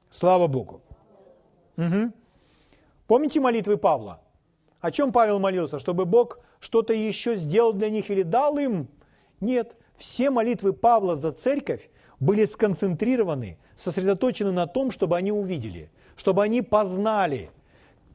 [0.09, 0.81] Слава Богу.
[1.77, 2.11] Угу.
[3.07, 4.21] Помните молитвы Павла?
[4.79, 5.79] О чем Павел молился?
[5.79, 8.87] Чтобы Бог что-то еще сделал для них или дал им?
[9.39, 9.75] Нет.
[9.95, 16.61] Все молитвы Павла за церковь были сконцентрированы, сосредоточены на том, чтобы они увидели, чтобы они
[16.61, 17.51] познали,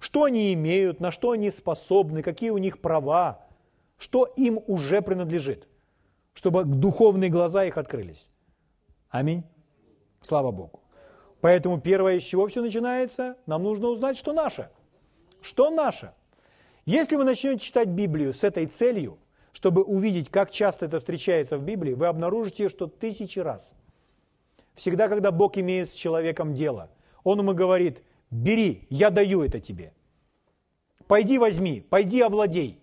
[0.00, 3.46] что они имеют, на что они способны, какие у них права,
[3.98, 5.68] что им уже принадлежит
[6.38, 8.28] чтобы духовные глаза их открылись.
[9.11, 9.42] Аминь.
[10.20, 10.84] Слава Богу.
[11.40, 14.70] Поэтому первое, с чего все начинается, нам нужно узнать, что наше.
[15.40, 16.12] Что наше?
[16.87, 19.18] Если вы начнете читать Библию с этой целью,
[19.50, 23.74] чтобы увидеть, как часто это встречается в Библии, вы обнаружите, что тысячи раз.
[24.74, 26.88] Всегда, когда Бог имеет с человеком дело,
[27.24, 29.93] Он ему говорит, бери, я даю это тебе.
[31.07, 32.81] Пойди возьми, пойди овладей.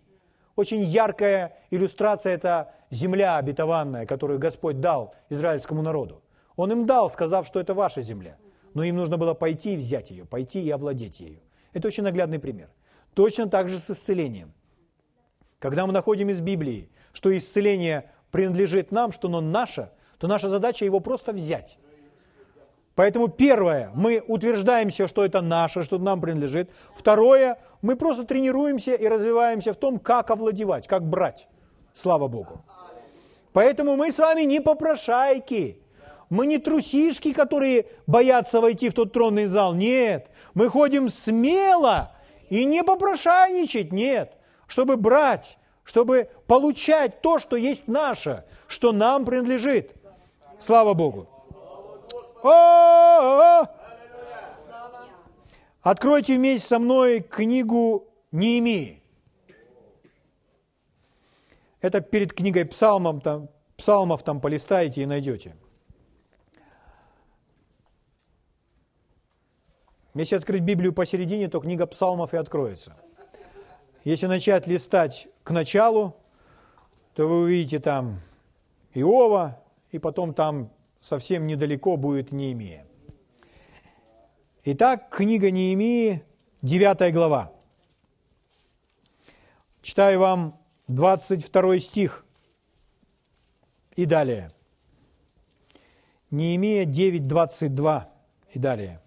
[0.56, 6.24] Очень яркая иллюстрация– это земля обетованная, которую Господь дал израильскому народу.
[6.56, 8.38] Он им дал, сказав, что это ваша земля.
[8.74, 11.40] Но им нужно было пойти и взять ее, пойти и овладеть ею.
[11.74, 12.70] Это очень наглядный пример.
[13.14, 14.54] Точно так же с исцелением.
[15.60, 20.86] Когда мы находим из Библии, что исцеление принадлежит нам, что оно наше, то наша задача
[20.86, 21.78] его просто взять.
[22.96, 26.72] Поэтому первое, мы утверждаемся, что это наше, что нам принадлежит.
[26.96, 31.48] Второе, мы просто тренируемся и развиваемся в том, как овладевать, как брать.
[31.94, 32.64] Слава Богу.
[33.52, 35.80] Поэтому мы с вами не попрошайки.
[36.30, 39.74] Мы не трусишки, которые боятся войти в тот тронный зал.
[39.74, 40.30] Нет.
[40.54, 42.12] Мы ходим смело
[42.50, 43.92] и не попрошайничать.
[43.92, 44.34] Нет.
[44.68, 49.92] Чтобы брать, чтобы получать то, что есть наше, что нам принадлежит.
[50.60, 51.28] Слава Богу.
[55.82, 59.02] Откройте вместе со мной книгу Неемии.
[61.82, 65.56] Это перед книгой Псалмом, там, Псалмов там полистаете и найдете.
[70.16, 72.96] Если открыть Библию посередине, то книга Псалмов и откроется.
[74.04, 76.16] Если начать листать к началу,
[77.14, 78.22] то вы увидите там
[78.94, 80.72] Иова, и потом там
[81.06, 82.88] совсем недалеко будет Неемия.
[84.64, 86.24] Итак, книга Неемии,
[86.64, 87.52] 9 глава.
[89.84, 92.26] Читаю вам 22 стих
[93.96, 94.50] и далее.
[96.32, 98.10] Неемия 9, 22
[98.54, 99.00] и далее.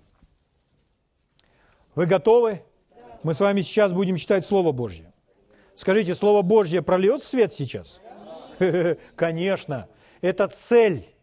[1.96, 2.62] Вы готовы?
[3.24, 5.12] Мы с вами сейчас будем читать Слово Божье.
[5.74, 8.00] Скажите, Слово Божье прольет свет сейчас?
[9.16, 9.88] Конечно.
[10.20, 11.17] Это цель.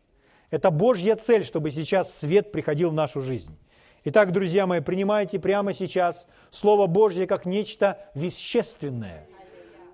[0.55, 3.53] Это Божья цель, чтобы сейчас свет приходил в нашу жизнь.
[4.05, 9.27] Итак, друзья мои, принимайте прямо сейчас Слово Божье как нечто вещественное,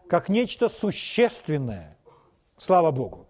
[0.07, 1.97] как нечто существенное.
[2.57, 3.25] Слава Богу.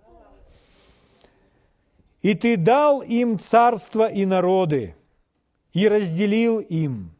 [2.21, 4.97] «И ты дал им царство и народы,
[5.71, 7.15] и разделил им,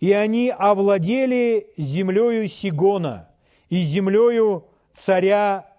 [0.00, 3.28] и они овладели землею Сигона
[3.68, 5.72] и землею царя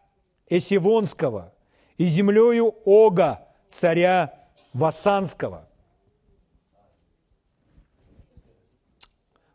[0.47, 1.53] Эсивонского
[1.97, 4.33] и землею Ога, царя
[4.73, 5.69] Васанского.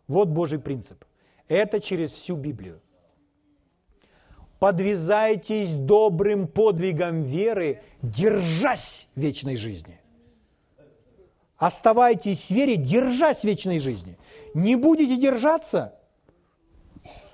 [0.09, 1.05] Вот Божий принцип.
[1.48, 2.81] Это через всю Библию.
[4.59, 10.00] Подвязайтесь добрым подвигом веры, держась вечной жизни.
[11.59, 14.18] Оставайтесь в вере, держась вечной жизни.
[14.55, 15.98] Не будете держаться,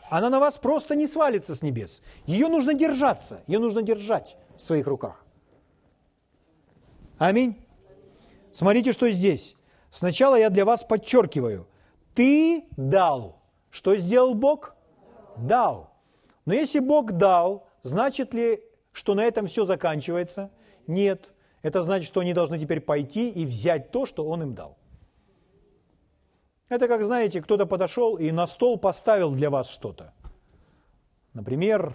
[0.09, 2.03] она на вас просто не свалится с небес.
[2.27, 5.25] Ее нужно держаться, ее нужно держать в своих руках.
[7.21, 7.63] Аминь.
[8.51, 9.55] Смотрите, что здесь.
[9.91, 11.69] Сначала я для вас подчеркиваю.
[12.15, 13.43] Ты дал.
[13.69, 14.75] Что сделал Бог?
[15.37, 15.91] Дал.
[16.47, 20.51] Но если Бог дал, значит ли, что на этом все заканчивается?
[20.87, 21.35] Нет.
[21.61, 24.79] Это значит, что они должны теперь пойти и взять то, что Он им дал.
[26.71, 30.15] Это как, знаете, кто-то подошел и на стол поставил для вас что-то.
[31.35, 31.95] Например,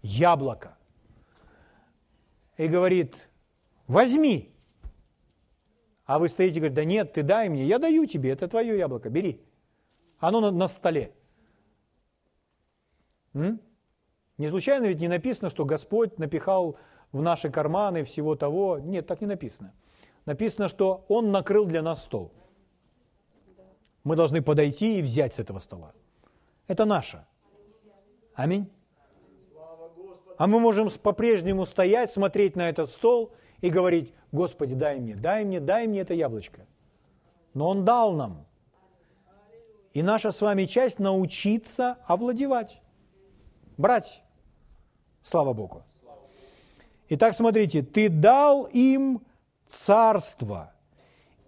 [0.00, 0.78] яблоко.
[2.60, 3.30] И говорит,
[3.86, 4.54] возьми.
[6.04, 8.76] А вы стоите и говорите, да нет, ты дай мне, я даю тебе, это твое
[8.76, 9.40] яблоко, бери.
[10.18, 11.14] Оно на, на столе.
[13.32, 13.62] М?
[14.36, 16.76] Не случайно ведь не написано, что Господь напихал
[17.12, 18.78] в наши карманы всего того.
[18.78, 19.72] Нет, так не написано.
[20.26, 22.30] Написано, что Он накрыл для нас стол.
[24.04, 25.94] Мы должны подойти и взять с этого стола.
[26.66, 27.24] Это наше.
[28.34, 28.70] Аминь.
[30.40, 35.44] А мы можем по-прежнему стоять, смотреть на этот стол и говорить, Господи, дай мне, дай
[35.44, 36.62] мне, дай мне это яблочко.
[37.52, 38.46] Но Он дал нам.
[39.92, 42.80] И наша с вами часть научиться овладевать,
[43.76, 44.22] брать.
[45.20, 45.82] Слава Богу.
[47.10, 49.20] Итак, смотрите, ты дал им
[49.66, 50.72] царство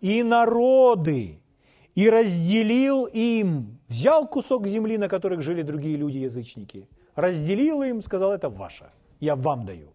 [0.03, 1.41] и народы,
[1.95, 8.49] и разделил им, взял кусок земли, на которых жили другие люди-язычники, разделил им, сказал, это
[8.49, 9.93] ваше, я вам даю.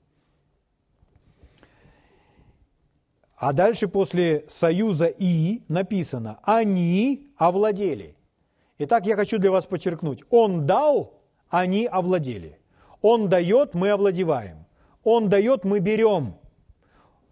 [3.36, 8.16] А дальше после союза «и» написано «они овладели».
[8.80, 10.24] Итак, я хочу для вас подчеркнуть.
[10.30, 11.14] Он дал,
[11.50, 12.60] они овладели.
[13.02, 14.66] Он дает, мы овладеваем.
[15.04, 16.36] Он дает, мы берем.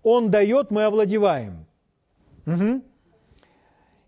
[0.03, 1.65] Он дает, мы овладеваем.
[2.45, 2.81] Угу.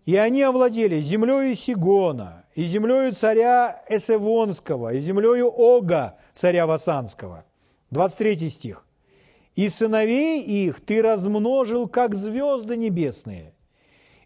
[0.06, 7.44] И они овладели землею Сигона, и землею царя Эсевонского, и землею Ога, царя Васанского.
[7.92, 8.84] 23 стих.
[9.54, 13.54] «И сыновей их ты размножил, как звезды небесные,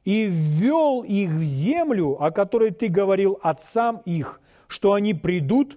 [0.06, 5.76] и ввел их в землю, о которой ты говорил отцам их, что они придут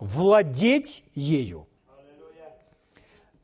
[0.00, 1.68] владеть ею».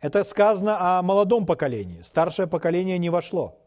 [0.01, 2.03] Это сказано о молодом поколении.
[2.03, 3.61] Старшее поколение не вошло.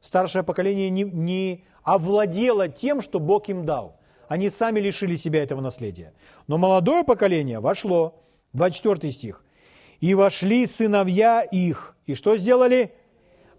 [0.00, 4.00] Старшее поколение не, не овладело тем, что Бог им дал.
[4.28, 6.12] Они сами лишили себя этого наследия.
[6.46, 8.22] Но молодое поколение вошло.
[8.52, 9.44] 24 стих.
[10.00, 11.96] «И вошли сыновья их».
[12.06, 12.92] И что сделали?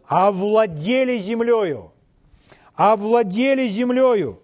[0.06, 1.92] Овладели землею.
[2.76, 4.42] Овладели землею.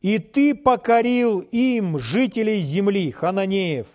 [0.00, 3.86] И ты покорил им жителей земли, хананеев,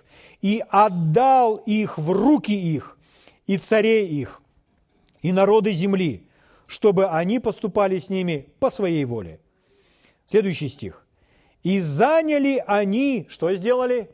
[0.42, 2.98] и отдал их в руки их,
[3.46, 4.42] и царей их,
[5.22, 6.24] и народы земли,
[6.66, 9.42] чтобы они поступали с ними по своей воле.
[10.28, 11.07] Следующий стих.
[11.68, 14.10] И заняли они, что сделали?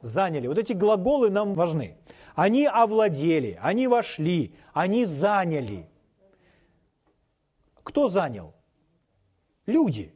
[0.00, 0.46] Заняли.
[0.46, 1.98] Вот эти глаголы нам важны.
[2.34, 5.90] Они овладели, они вошли, они заняли.
[7.82, 8.54] Кто занял?
[9.66, 10.14] люди.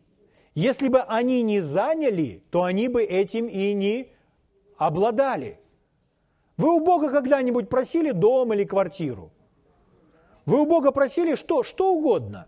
[0.55, 4.09] Если бы они не заняли, то они бы этим и не
[4.79, 5.61] обладали.
[6.57, 9.33] Вы у Бога когда-нибудь просили дом или квартиру?
[10.47, 11.63] Вы у Бога просили что?
[11.63, 12.47] Что угодно.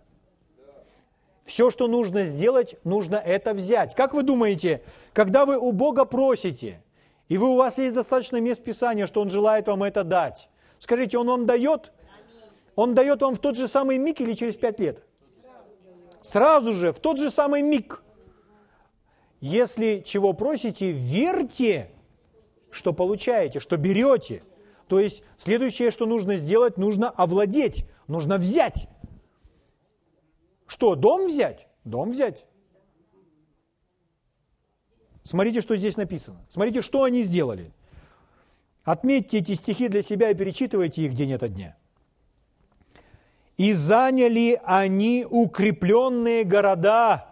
[1.44, 3.94] Все, что нужно сделать, нужно это взять.
[3.94, 4.82] Как вы думаете,
[5.12, 6.82] когда вы у Бога просите,
[7.28, 11.18] и вы, у вас есть достаточно мест Писания, что Он желает вам это дать, скажите,
[11.18, 11.92] Он вам дает?
[12.74, 15.02] Он дает вам в тот же самый миг или через пять лет?
[16.22, 18.02] Сразу же, в тот же самый миг.
[19.40, 21.90] Если чего просите, верьте,
[22.70, 24.42] что получаете, что берете.
[24.88, 28.88] То есть следующее, что нужно сделать, нужно овладеть, нужно взять.
[30.72, 31.68] Что, дом взять?
[31.84, 32.46] Дом взять.
[35.22, 36.46] Смотрите, что здесь написано.
[36.48, 37.70] Смотрите, что они сделали.
[38.82, 41.76] Отметьте эти стихи для себя и перечитывайте их день ото дня.
[43.58, 47.28] «И заняли они укрепленные города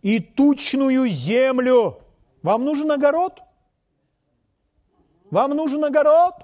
[0.00, 1.98] и тучную землю».
[2.42, 3.42] Вам нужен огород?
[5.30, 6.36] Вам нужен огород?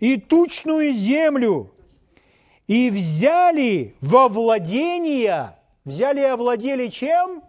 [0.00, 1.73] И тучную землю
[2.66, 7.42] и взяли во владение, взяли и овладели чем?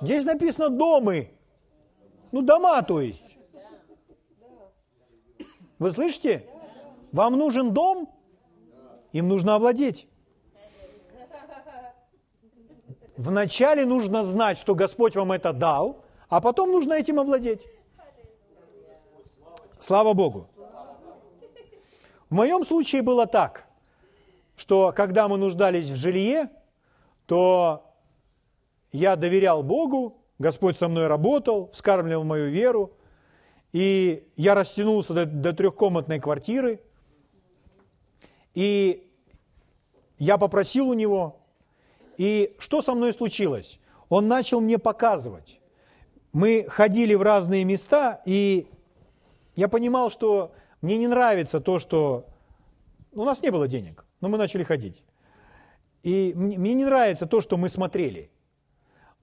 [0.00, 1.30] Здесь написано домы.
[2.30, 3.36] Ну, дома, то есть.
[5.78, 6.46] Вы слышите?
[7.10, 8.08] Вам нужен дом,
[9.12, 10.08] им нужно овладеть.
[13.16, 17.66] Вначале нужно знать, что Господь вам это дал, а потом нужно этим овладеть.
[19.78, 20.48] Слава Богу.
[22.30, 23.66] В моем случае было так–
[24.62, 26.48] что когда мы нуждались в жилье,
[27.26, 27.92] то
[28.92, 32.92] я доверял Богу, Господь со мной работал, вскармливал мою веру,
[33.72, 36.80] и я растянулся до, до трехкомнатной квартиры,
[38.54, 39.10] и
[40.18, 41.40] я попросил у него,
[42.16, 43.80] и что со мной случилось?
[44.10, 45.58] Он начал мне показывать.
[46.32, 48.68] Мы ходили в разные места, и
[49.56, 52.26] я понимал, что мне не нравится то, что
[53.10, 55.04] у нас не было денег но мы начали ходить.
[56.02, 58.30] И мне не нравится то, что мы смотрели.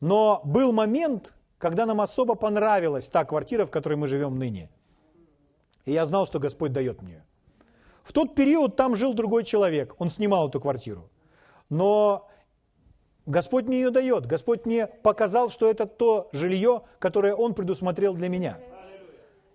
[0.01, 4.69] Но был момент, когда нам особо понравилась та квартира, в которой мы живем ныне.
[5.85, 7.23] И я знал, что Господь дает мне.
[8.03, 11.09] В тот период там жил другой человек, он снимал эту квартиру.
[11.69, 12.29] Но
[13.25, 14.25] Господь мне ее дает.
[14.25, 18.57] Господь мне показал, что это то жилье, которое Он предусмотрел для меня.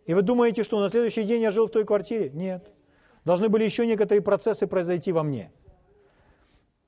[0.07, 2.31] И вы думаете, что на следующий день я жил в той квартире?
[2.31, 2.74] Нет.
[3.25, 5.51] Должны были еще некоторые процессы произойти во мне.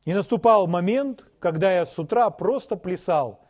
[0.04, 3.40] И наступал момент, когда я с утра просто плясал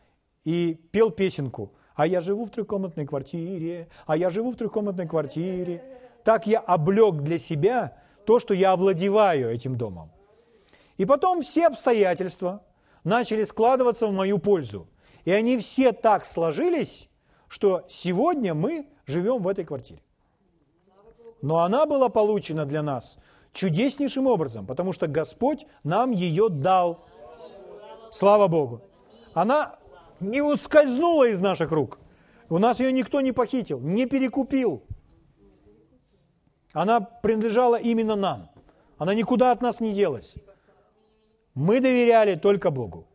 [0.45, 1.73] и пел песенку.
[1.95, 5.83] А я живу в трехкомнатной квартире, а я живу в трехкомнатной квартире.
[6.25, 10.11] Так я облег для себя то, что я овладеваю этим домом.
[10.97, 12.63] И потом все обстоятельства
[13.05, 14.89] начали складываться в мою пользу.
[15.25, 17.09] И они все так сложились,
[17.49, 20.01] что сегодня мы живем в этой квартире.
[21.43, 23.19] Но она была получена для нас
[23.53, 27.07] чудеснейшим образом, потому что Господь нам ее дал.
[28.11, 28.83] Слава Богу.
[29.35, 29.79] Она
[30.21, 31.99] не ускользнула из наших рук.
[32.49, 34.83] У нас ее никто не похитил, не перекупил.
[36.73, 38.51] Она принадлежала именно нам.
[38.99, 40.35] Она никуда от нас не делась.
[41.55, 43.09] Мы доверяли только Богу.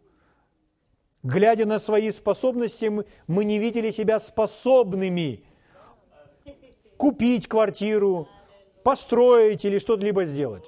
[1.23, 2.91] Глядя на свои способности,
[3.27, 5.45] мы не видели себя способными
[7.01, 8.29] купить квартиру,
[8.83, 10.65] построить или что-либо сделать.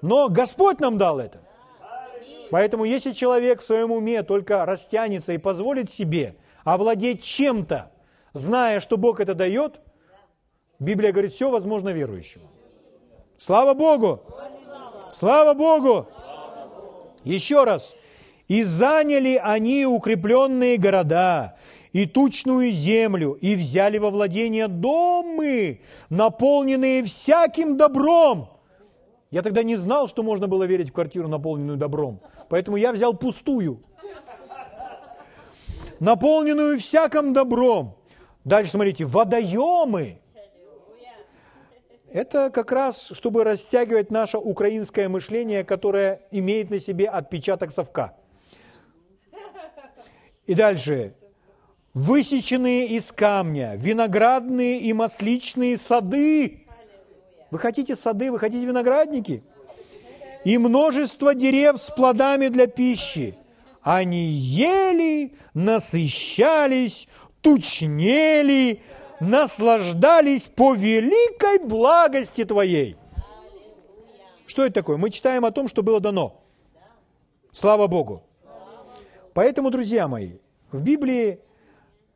[0.00, 1.40] Но Господь нам дал это.
[2.52, 7.90] Поэтому если человек в своем уме только растянется и позволит себе овладеть чем-то,
[8.32, 9.80] зная, что Бог это дает,
[10.78, 12.48] Библия говорит, все возможно верующему.
[13.36, 14.22] Слава Богу!
[15.10, 16.06] Слава Богу!
[17.24, 17.96] Еще раз.
[18.46, 21.55] «И заняли они укрепленные города,
[21.96, 25.80] и тучную землю, и взяли во владение домы,
[26.10, 28.50] наполненные всяким добром.
[29.30, 32.20] Я тогда не знал, что можно было верить в квартиру, наполненную добром.
[32.50, 33.82] Поэтому я взял пустую.
[35.98, 37.96] Наполненную всяким добром.
[38.44, 40.18] Дальше смотрите, водоемы.
[42.12, 48.14] Это как раз, чтобы растягивать наше украинское мышление, которое имеет на себе отпечаток совка.
[50.44, 51.14] И дальше
[51.96, 56.66] высеченные из камня, виноградные и масличные сады.
[57.50, 59.42] Вы хотите сады, вы хотите виноградники?
[60.44, 63.34] И множество дерев с плодами для пищи.
[63.80, 67.08] Они ели, насыщались,
[67.40, 68.82] тучнели,
[69.18, 72.96] наслаждались по великой благости Твоей.
[74.46, 74.98] Что это такое?
[74.98, 76.42] Мы читаем о том, что было дано.
[77.52, 78.22] Слава Богу.
[79.32, 80.32] Поэтому, друзья мои,
[80.70, 81.40] в Библии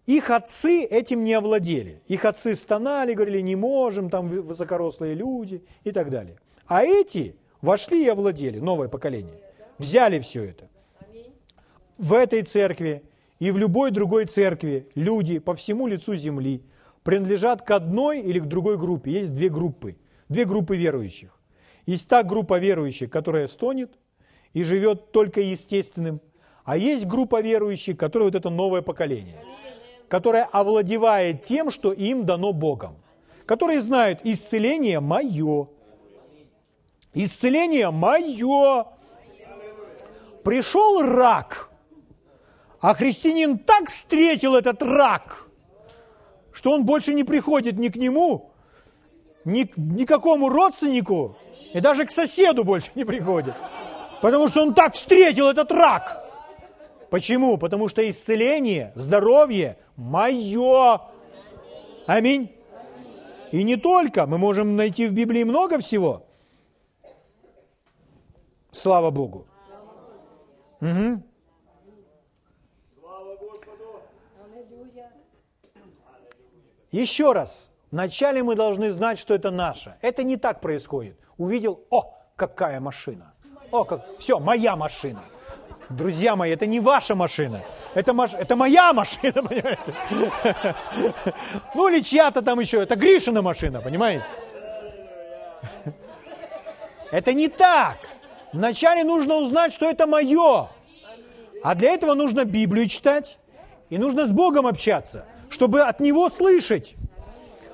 [0.07, 2.03] их отцы этим не овладели.
[2.09, 6.37] Их отцы стонали, говорили, не можем, там высокорослые люди и так далее.
[6.67, 9.41] А эти вошли и овладели, новое поколение.
[9.79, 10.69] Взяли все это.
[11.99, 13.03] В этой церкви
[13.39, 16.63] и в любой другой церкви люди по всему лицу земли
[17.03, 19.13] принадлежат к одной или к другой группе.
[19.13, 19.97] Есть две группы,
[20.29, 21.39] две группы верующих.
[21.87, 23.93] Есть та группа верующих, которая стонет
[24.53, 26.21] и живет только естественным,
[26.65, 29.43] а есть группа верующих, которая вот это новое поколение,
[30.11, 32.97] которое овладевает тем, что им дано Богом,
[33.47, 35.69] которые знают, исцеление мое,
[37.15, 38.87] исцеление мое.
[40.43, 41.71] Пришел рак,
[42.81, 45.47] а христианин так встретил этот рак,
[46.53, 48.51] что он больше не приходит ни к нему,
[49.45, 51.37] ни к никакому родственнику,
[51.73, 53.55] и даже к соседу больше не приходит.
[54.21, 56.20] Потому что он так встретил этот рак.
[57.11, 57.59] Почему?
[57.59, 61.01] Потому что исцеление, здоровье мое.
[62.07, 62.57] Аминь.
[63.51, 64.27] И не только.
[64.27, 66.27] Мы можем найти в Библии много всего.
[68.71, 69.47] Слава Богу.
[70.81, 71.23] Угу.
[76.93, 77.73] Еще раз.
[77.91, 79.97] Вначале мы должны знать, что это наше.
[80.01, 81.19] Это не так происходит.
[81.39, 83.35] Увидел, о, какая машина.
[83.73, 85.23] О, как, все, моя машина.
[85.91, 87.63] Друзья мои, это не ваша машина.
[87.95, 88.35] Это, маш...
[88.35, 90.77] это моя машина, понимаете?
[91.75, 92.81] Ну или чья-то там еще.
[92.81, 94.25] Это Гришина машина, понимаете?
[97.11, 97.99] Это не так.
[98.53, 100.69] Вначале нужно узнать, что это мое.
[101.63, 103.39] А для этого нужно Библию читать.
[103.89, 106.95] И нужно с Богом общаться, чтобы от Него слышать.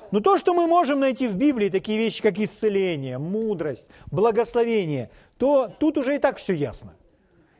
[0.09, 5.71] Но то, что мы можем найти в Библии, такие вещи, как исцеление, мудрость, благословение, то
[5.79, 6.95] тут уже и так все ясно.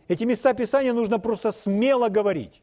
[0.08, 2.62] Эти места Писания нужно просто смело говорить.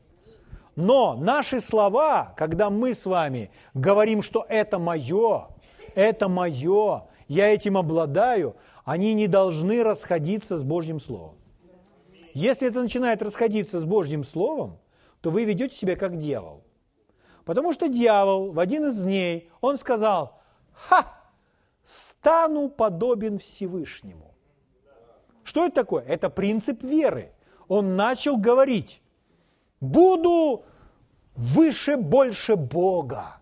[0.77, 5.49] Но наши слова, когда мы с вами говорим, что это мое,
[5.95, 11.37] это мое, я этим обладаю, они не должны расходиться с Божьим Словом.
[12.33, 14.79] Если это начинает расходиться с Божьим Словом,
[15.21, 16.65] то вы ведете себя как дьявол.
[17.45, 20.41] Потому что дьявол в один из дней, он сказал,
[20.73, 21.07] ха,
[21.85, 24.35] стану подобен Всевышнему.
[25.45, 26.03] Что это такое?
[26.05, 27.34] Это принцип веры
[27.69, 29.03] он начал говорить,
[29.81, 30.65] буду
[31.35, 33.39] выше, больше Бога.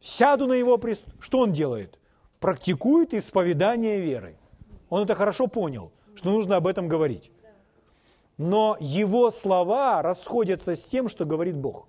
[0.00, 1.04] Сяду на его прест...
[1.20, 1.98] Что он делает?
[2.40, 4.36] Практикует исповедание веры.
[4.88, 7.30] Он это хорошо понял, что нужно об этом говорить.
[8.36, 11.86] Но его слова расходятся с тем, что говорит Бог.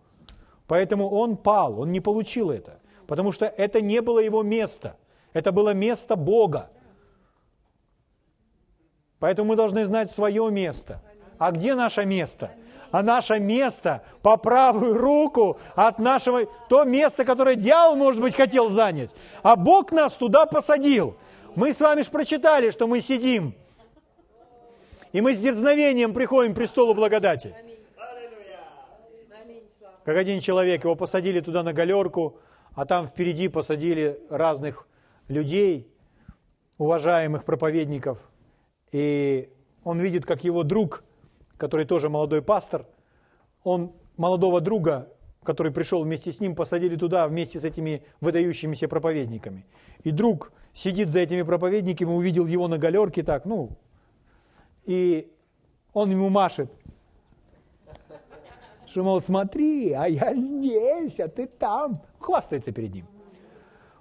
[0.67, 2.79] Поэтому он пал, он не получил это.
[3.07, 4.95] Потому что это не было его место.
[5.33, 6.69] Это было место Бога.
[9.23, 11.01] Поэтому мы должны знать свое место.
[11.37, 12.51] А где наше место?
[12.91, 18.67] А наше место по правую руку от нашего, то место, которое дьявол, может быть, хотел
[18.67, 19.11] занять.
[19.41, 21.15] А Бог нас туда посадил.
[21.55, 23.55] Мы с вами же прочитали, что мы сидим.
[25.13, 27.55] И мы с дерзновением приходим к престолу благодати.
[30.03, 32.39] Как один человек, его посадили туда на галерку,
[32.75, 34.85] а там впереди посадили разных
[35.29, 35.87] людей,
[36.77, 38.17] уважаемых проповедников–
[38.93, 39.49] и
[39.83, 41.03] он видит, как его друг,
[41.57, 42.85] который тоже молодой пастор,
[43.63, 45.09] он молодого друга,
[45.43, 49.65] который пришел вместе с ним, посадили туда вместе с этими выдающимися проповедниками.
[50.03, 53.71] И друг сидит за этими проповедниками, увидел его на галерке так, ну,
[54.85, 55.31] и
[55.91, 56.71] он ему машет.
[58.85, 62.03] Что, мол, смотри, а я здесь, а ты там.
[62.19, 63.07] Хвастается перед ним.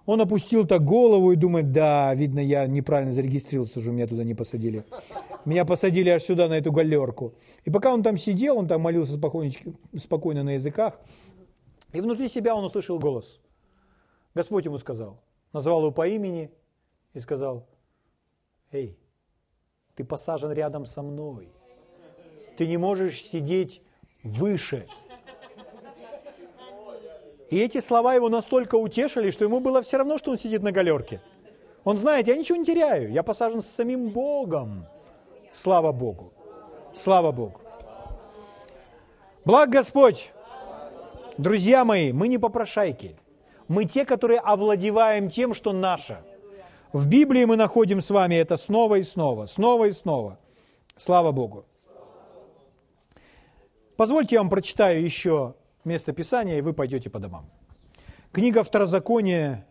[0.05, 4.35] Он опустил так голову и думает, да, видно, я неправильно зарегистрировался, что меня туда не
[4.35, 4.85] посадили.
[5.45, 7.35] Меня посадили аж сюда, на эту галерку.
[7.65, 10.99] И пока он там сидел, он там молился спокойно на языках,
[11.93, 13.41] и внутри себя он услышал голос.
[14.35, 15.21] Господь ему сказал,
[15.53, 16.51] назвал его по имени
[17.13, 17.69] и сказал,
[18.73, 18.99] эй,
[19.95, 21.49] ты посажен рядом со мной.
[22.57, 23.83] Ты не можешь сидеть
[24.23, 24.87] выше
[27.53, 30.73] и эти слова его настолько утешили, что ему было все равно, что он сидит на
[30.73, 31.21] галерке.
[31.85, 34.87] Он знает, я ничего не теряю, я посажен с самим Богом.
[35.51, 36.33] Слава Богу.
[36.95, 37.61] Слава Богу.
[39.45, 40.33] Благ Господь.
[41.37, 43.17] Друзья мои, мы не попрошайки.
[43.69, 46.25] Мы те, которые овладеваем тем, что наше.
[46.95, 50.39] В Библии мы находим с вами это снова и снова, снова и снова.
[50.97, 51.67] Слава Богу.
[53.99, 55.55] Позвольте я вам прочитаю еще
[55.85, 57.51] место Писания, и вы пойдете по домам.
[58.33, 59.67] Книга Второзакония,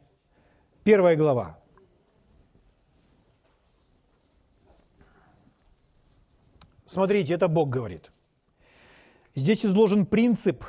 [0.83, 1.57] первая глава.
[6.85, 8.11] Смотрите, это Бог говорит.
[9.33, 10.65] Здесь изложен принцип,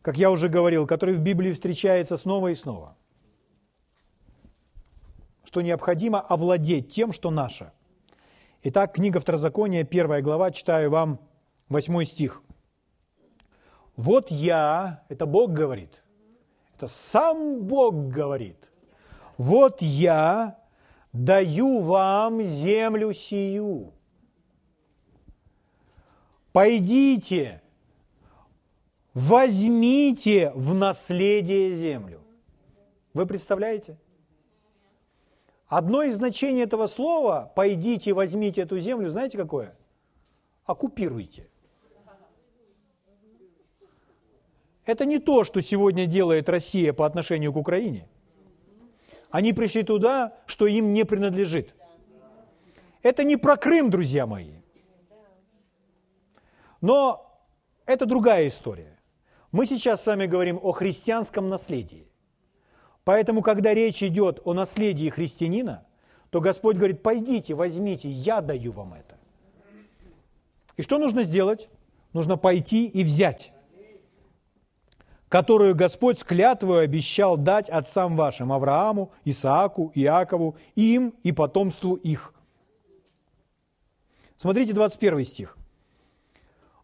[0.00, 2.96] как я уже говорил, который в Библии встречается снова и снова.
[5.44, 7.72] Что необходимо овладеть тем, что наше.
[8.62, 11.20] Итак, книга Второзакония, первая глава, читаю вам
[11.68, 12.42] восьмой стих.
[13.98, 16.04] «Вот я, это Бог говорит,
[16.76, 18.70] это сам Бог говорит,
[19.36, 20.56] вот я
[21.12, 23.92] даю вам землю сию,
[26.52, 27.60] пойдите,
[29.14, 32.22] возьмите в наследие землю.
[33.14, 33.98] Вы представляете?
[35.66, 39.76] Одно из значений этого слова «пойдите, возьмите эту землю» знаете какое?
[40.66, 41.48] Оккупируйте.
[44.88, 48.08] Это не то, что сегодня делает Россия по отношению к Украине.
[49.28, 51.74] Они пришли туда, что им не принадлежит.
[53.02, 54.54] Это не про Крым, друзья мои.
[56.80, 57.38] Но
[57.84, 58.98] это другая история.
[59.52, 62.08] Мы сейчас с вами говорим о христианском наследии.
[63.04, 65.86] Поэтому, когда речь идет о наследии христианина,
[66.30, 69.18] то Господь говорит, пойдите, возьмите, я даю вам это.
[70.78, 71.68] И что нужно сделать?
[72.14, 73.52] Нужно пойти и взять,
[75.28, 82.34] которую Господь с клятвою обещал дать отцам вашим, Аврааму, Исааку, Иакову, им и потомству их.
[84.36, 85.58] Смотрите 21 стих.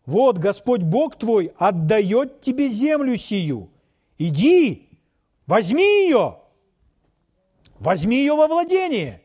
[0.04, 3.70] Вот Господь Бог твой отдает тебе землю сию.
[4.18, 4.90] Иди,
[5.46, 6.38] возьми ее,
[7.78, 9.22] возьми ее во владение.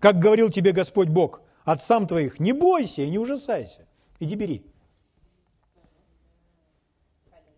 [0.00, 3.86] Как говорил тебе Господь Бог, отцам твоих, не бойся и не ужасайся,
[4.18, 4.71] иди бери.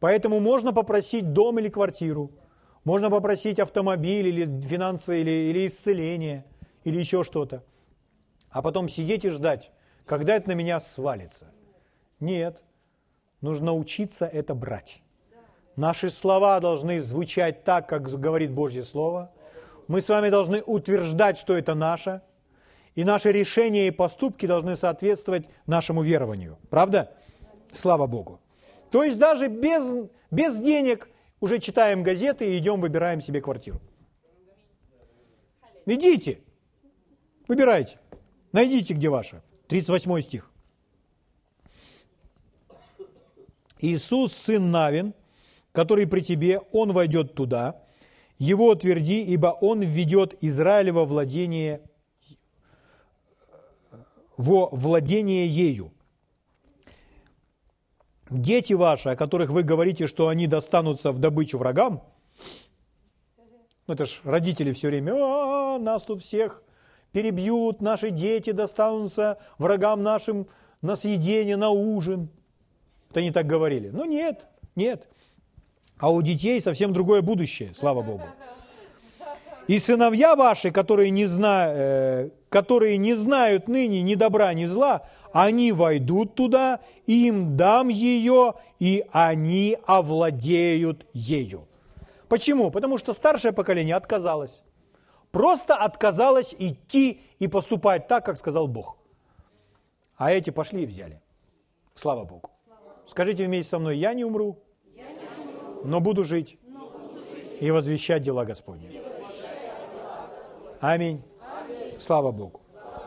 [0.01, 2.33] Поэтому можно попросить дом или квартиру,
[2.85, 6.45] можно попросить автомобиль или финансы, или, или исцеление,
[6.85, 7.65] или еще что-то.
[8.51, 9.73] А потом сидеть и ждать,
[10.05, 11.51] когда это на меня свалится.
[12.21, 12.63] Нет,
[13.41, 15.03] нужно учиться это брать.
[15.77, 19.33] Наши слова должны звучать так, как говорит Божье Слово.
[19.89, 22.21] Мы с вами должны утверждать, что это наше.
[22.95, 26.59] И наши решения и поступки должны соответствовать нашему верованию.
[26.71, 27.13] Правда?
[27.73, 28.41] Слава Богу.
[28.95, 29.93] То есть даже без,
[30.31, 31.09] без денег
[31.41, 33.81] уже читаем газеты и идем, выбираем себе квартиру.
[35.85, 36.39] Идите,
[37.49, 37.99] выбирайте,
[38.53, 39.43] найдите, где ваша.
[39.67, 40.49] 38 стих.
[43.81, 45.13] Иисус, сын Навин,
[45.73, 47.83] который при тебе, он войдет туда,
[48.39, 51.83] его утверди, ибо он введет Израиль во владение,
[54.37, 55.94] во владение ею.
[58.35, 62.03] Дети ваши, о которых вы говорите, что они достанутся в добычу врагам,
[63.87, 66.63] ну это ж родители все время, а, нас тут всех
[67.13, 70.47] перебьют, наши дети достанутся врагам нашим
[70.83, 72.29] на съедение, на ужин.
[73.11, 73.91] Это они так говорили.
[73.91, 75.07] Но нет, нет.
[75.99, 78.25] А у детей совсем другое будущее, слава Богу.
[79.67, 85.03] И сыновья ваши, которые не, зна, э, которые не знают ныне ни добра, ни зла,
[85.33, 91.67] они войдут туда, им дам ее, и они овладеют ею.
[92.29, 92.71] Почему?
[92.71, 94.63] Потому что старшее поколение отказалось
[95.33, 98.99] просто отказалась идти и поступать так, как сказал Бог.
[100.17, 101.21] А эти пошли и взяли.
[101.97, 102.51] Слава Богу.
[103.05, 104.61] Скажите вместе со мной, я не умру,
[105.83, 106.57] но буду жить
[107.61, 109.03] и возвещать дела Господни.
[110.81, 111.21] Аминь.
[111.99, 112.61] Слава Богу.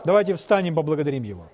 [0.04, 1.46] Давайте встанем, поблагодарим Его.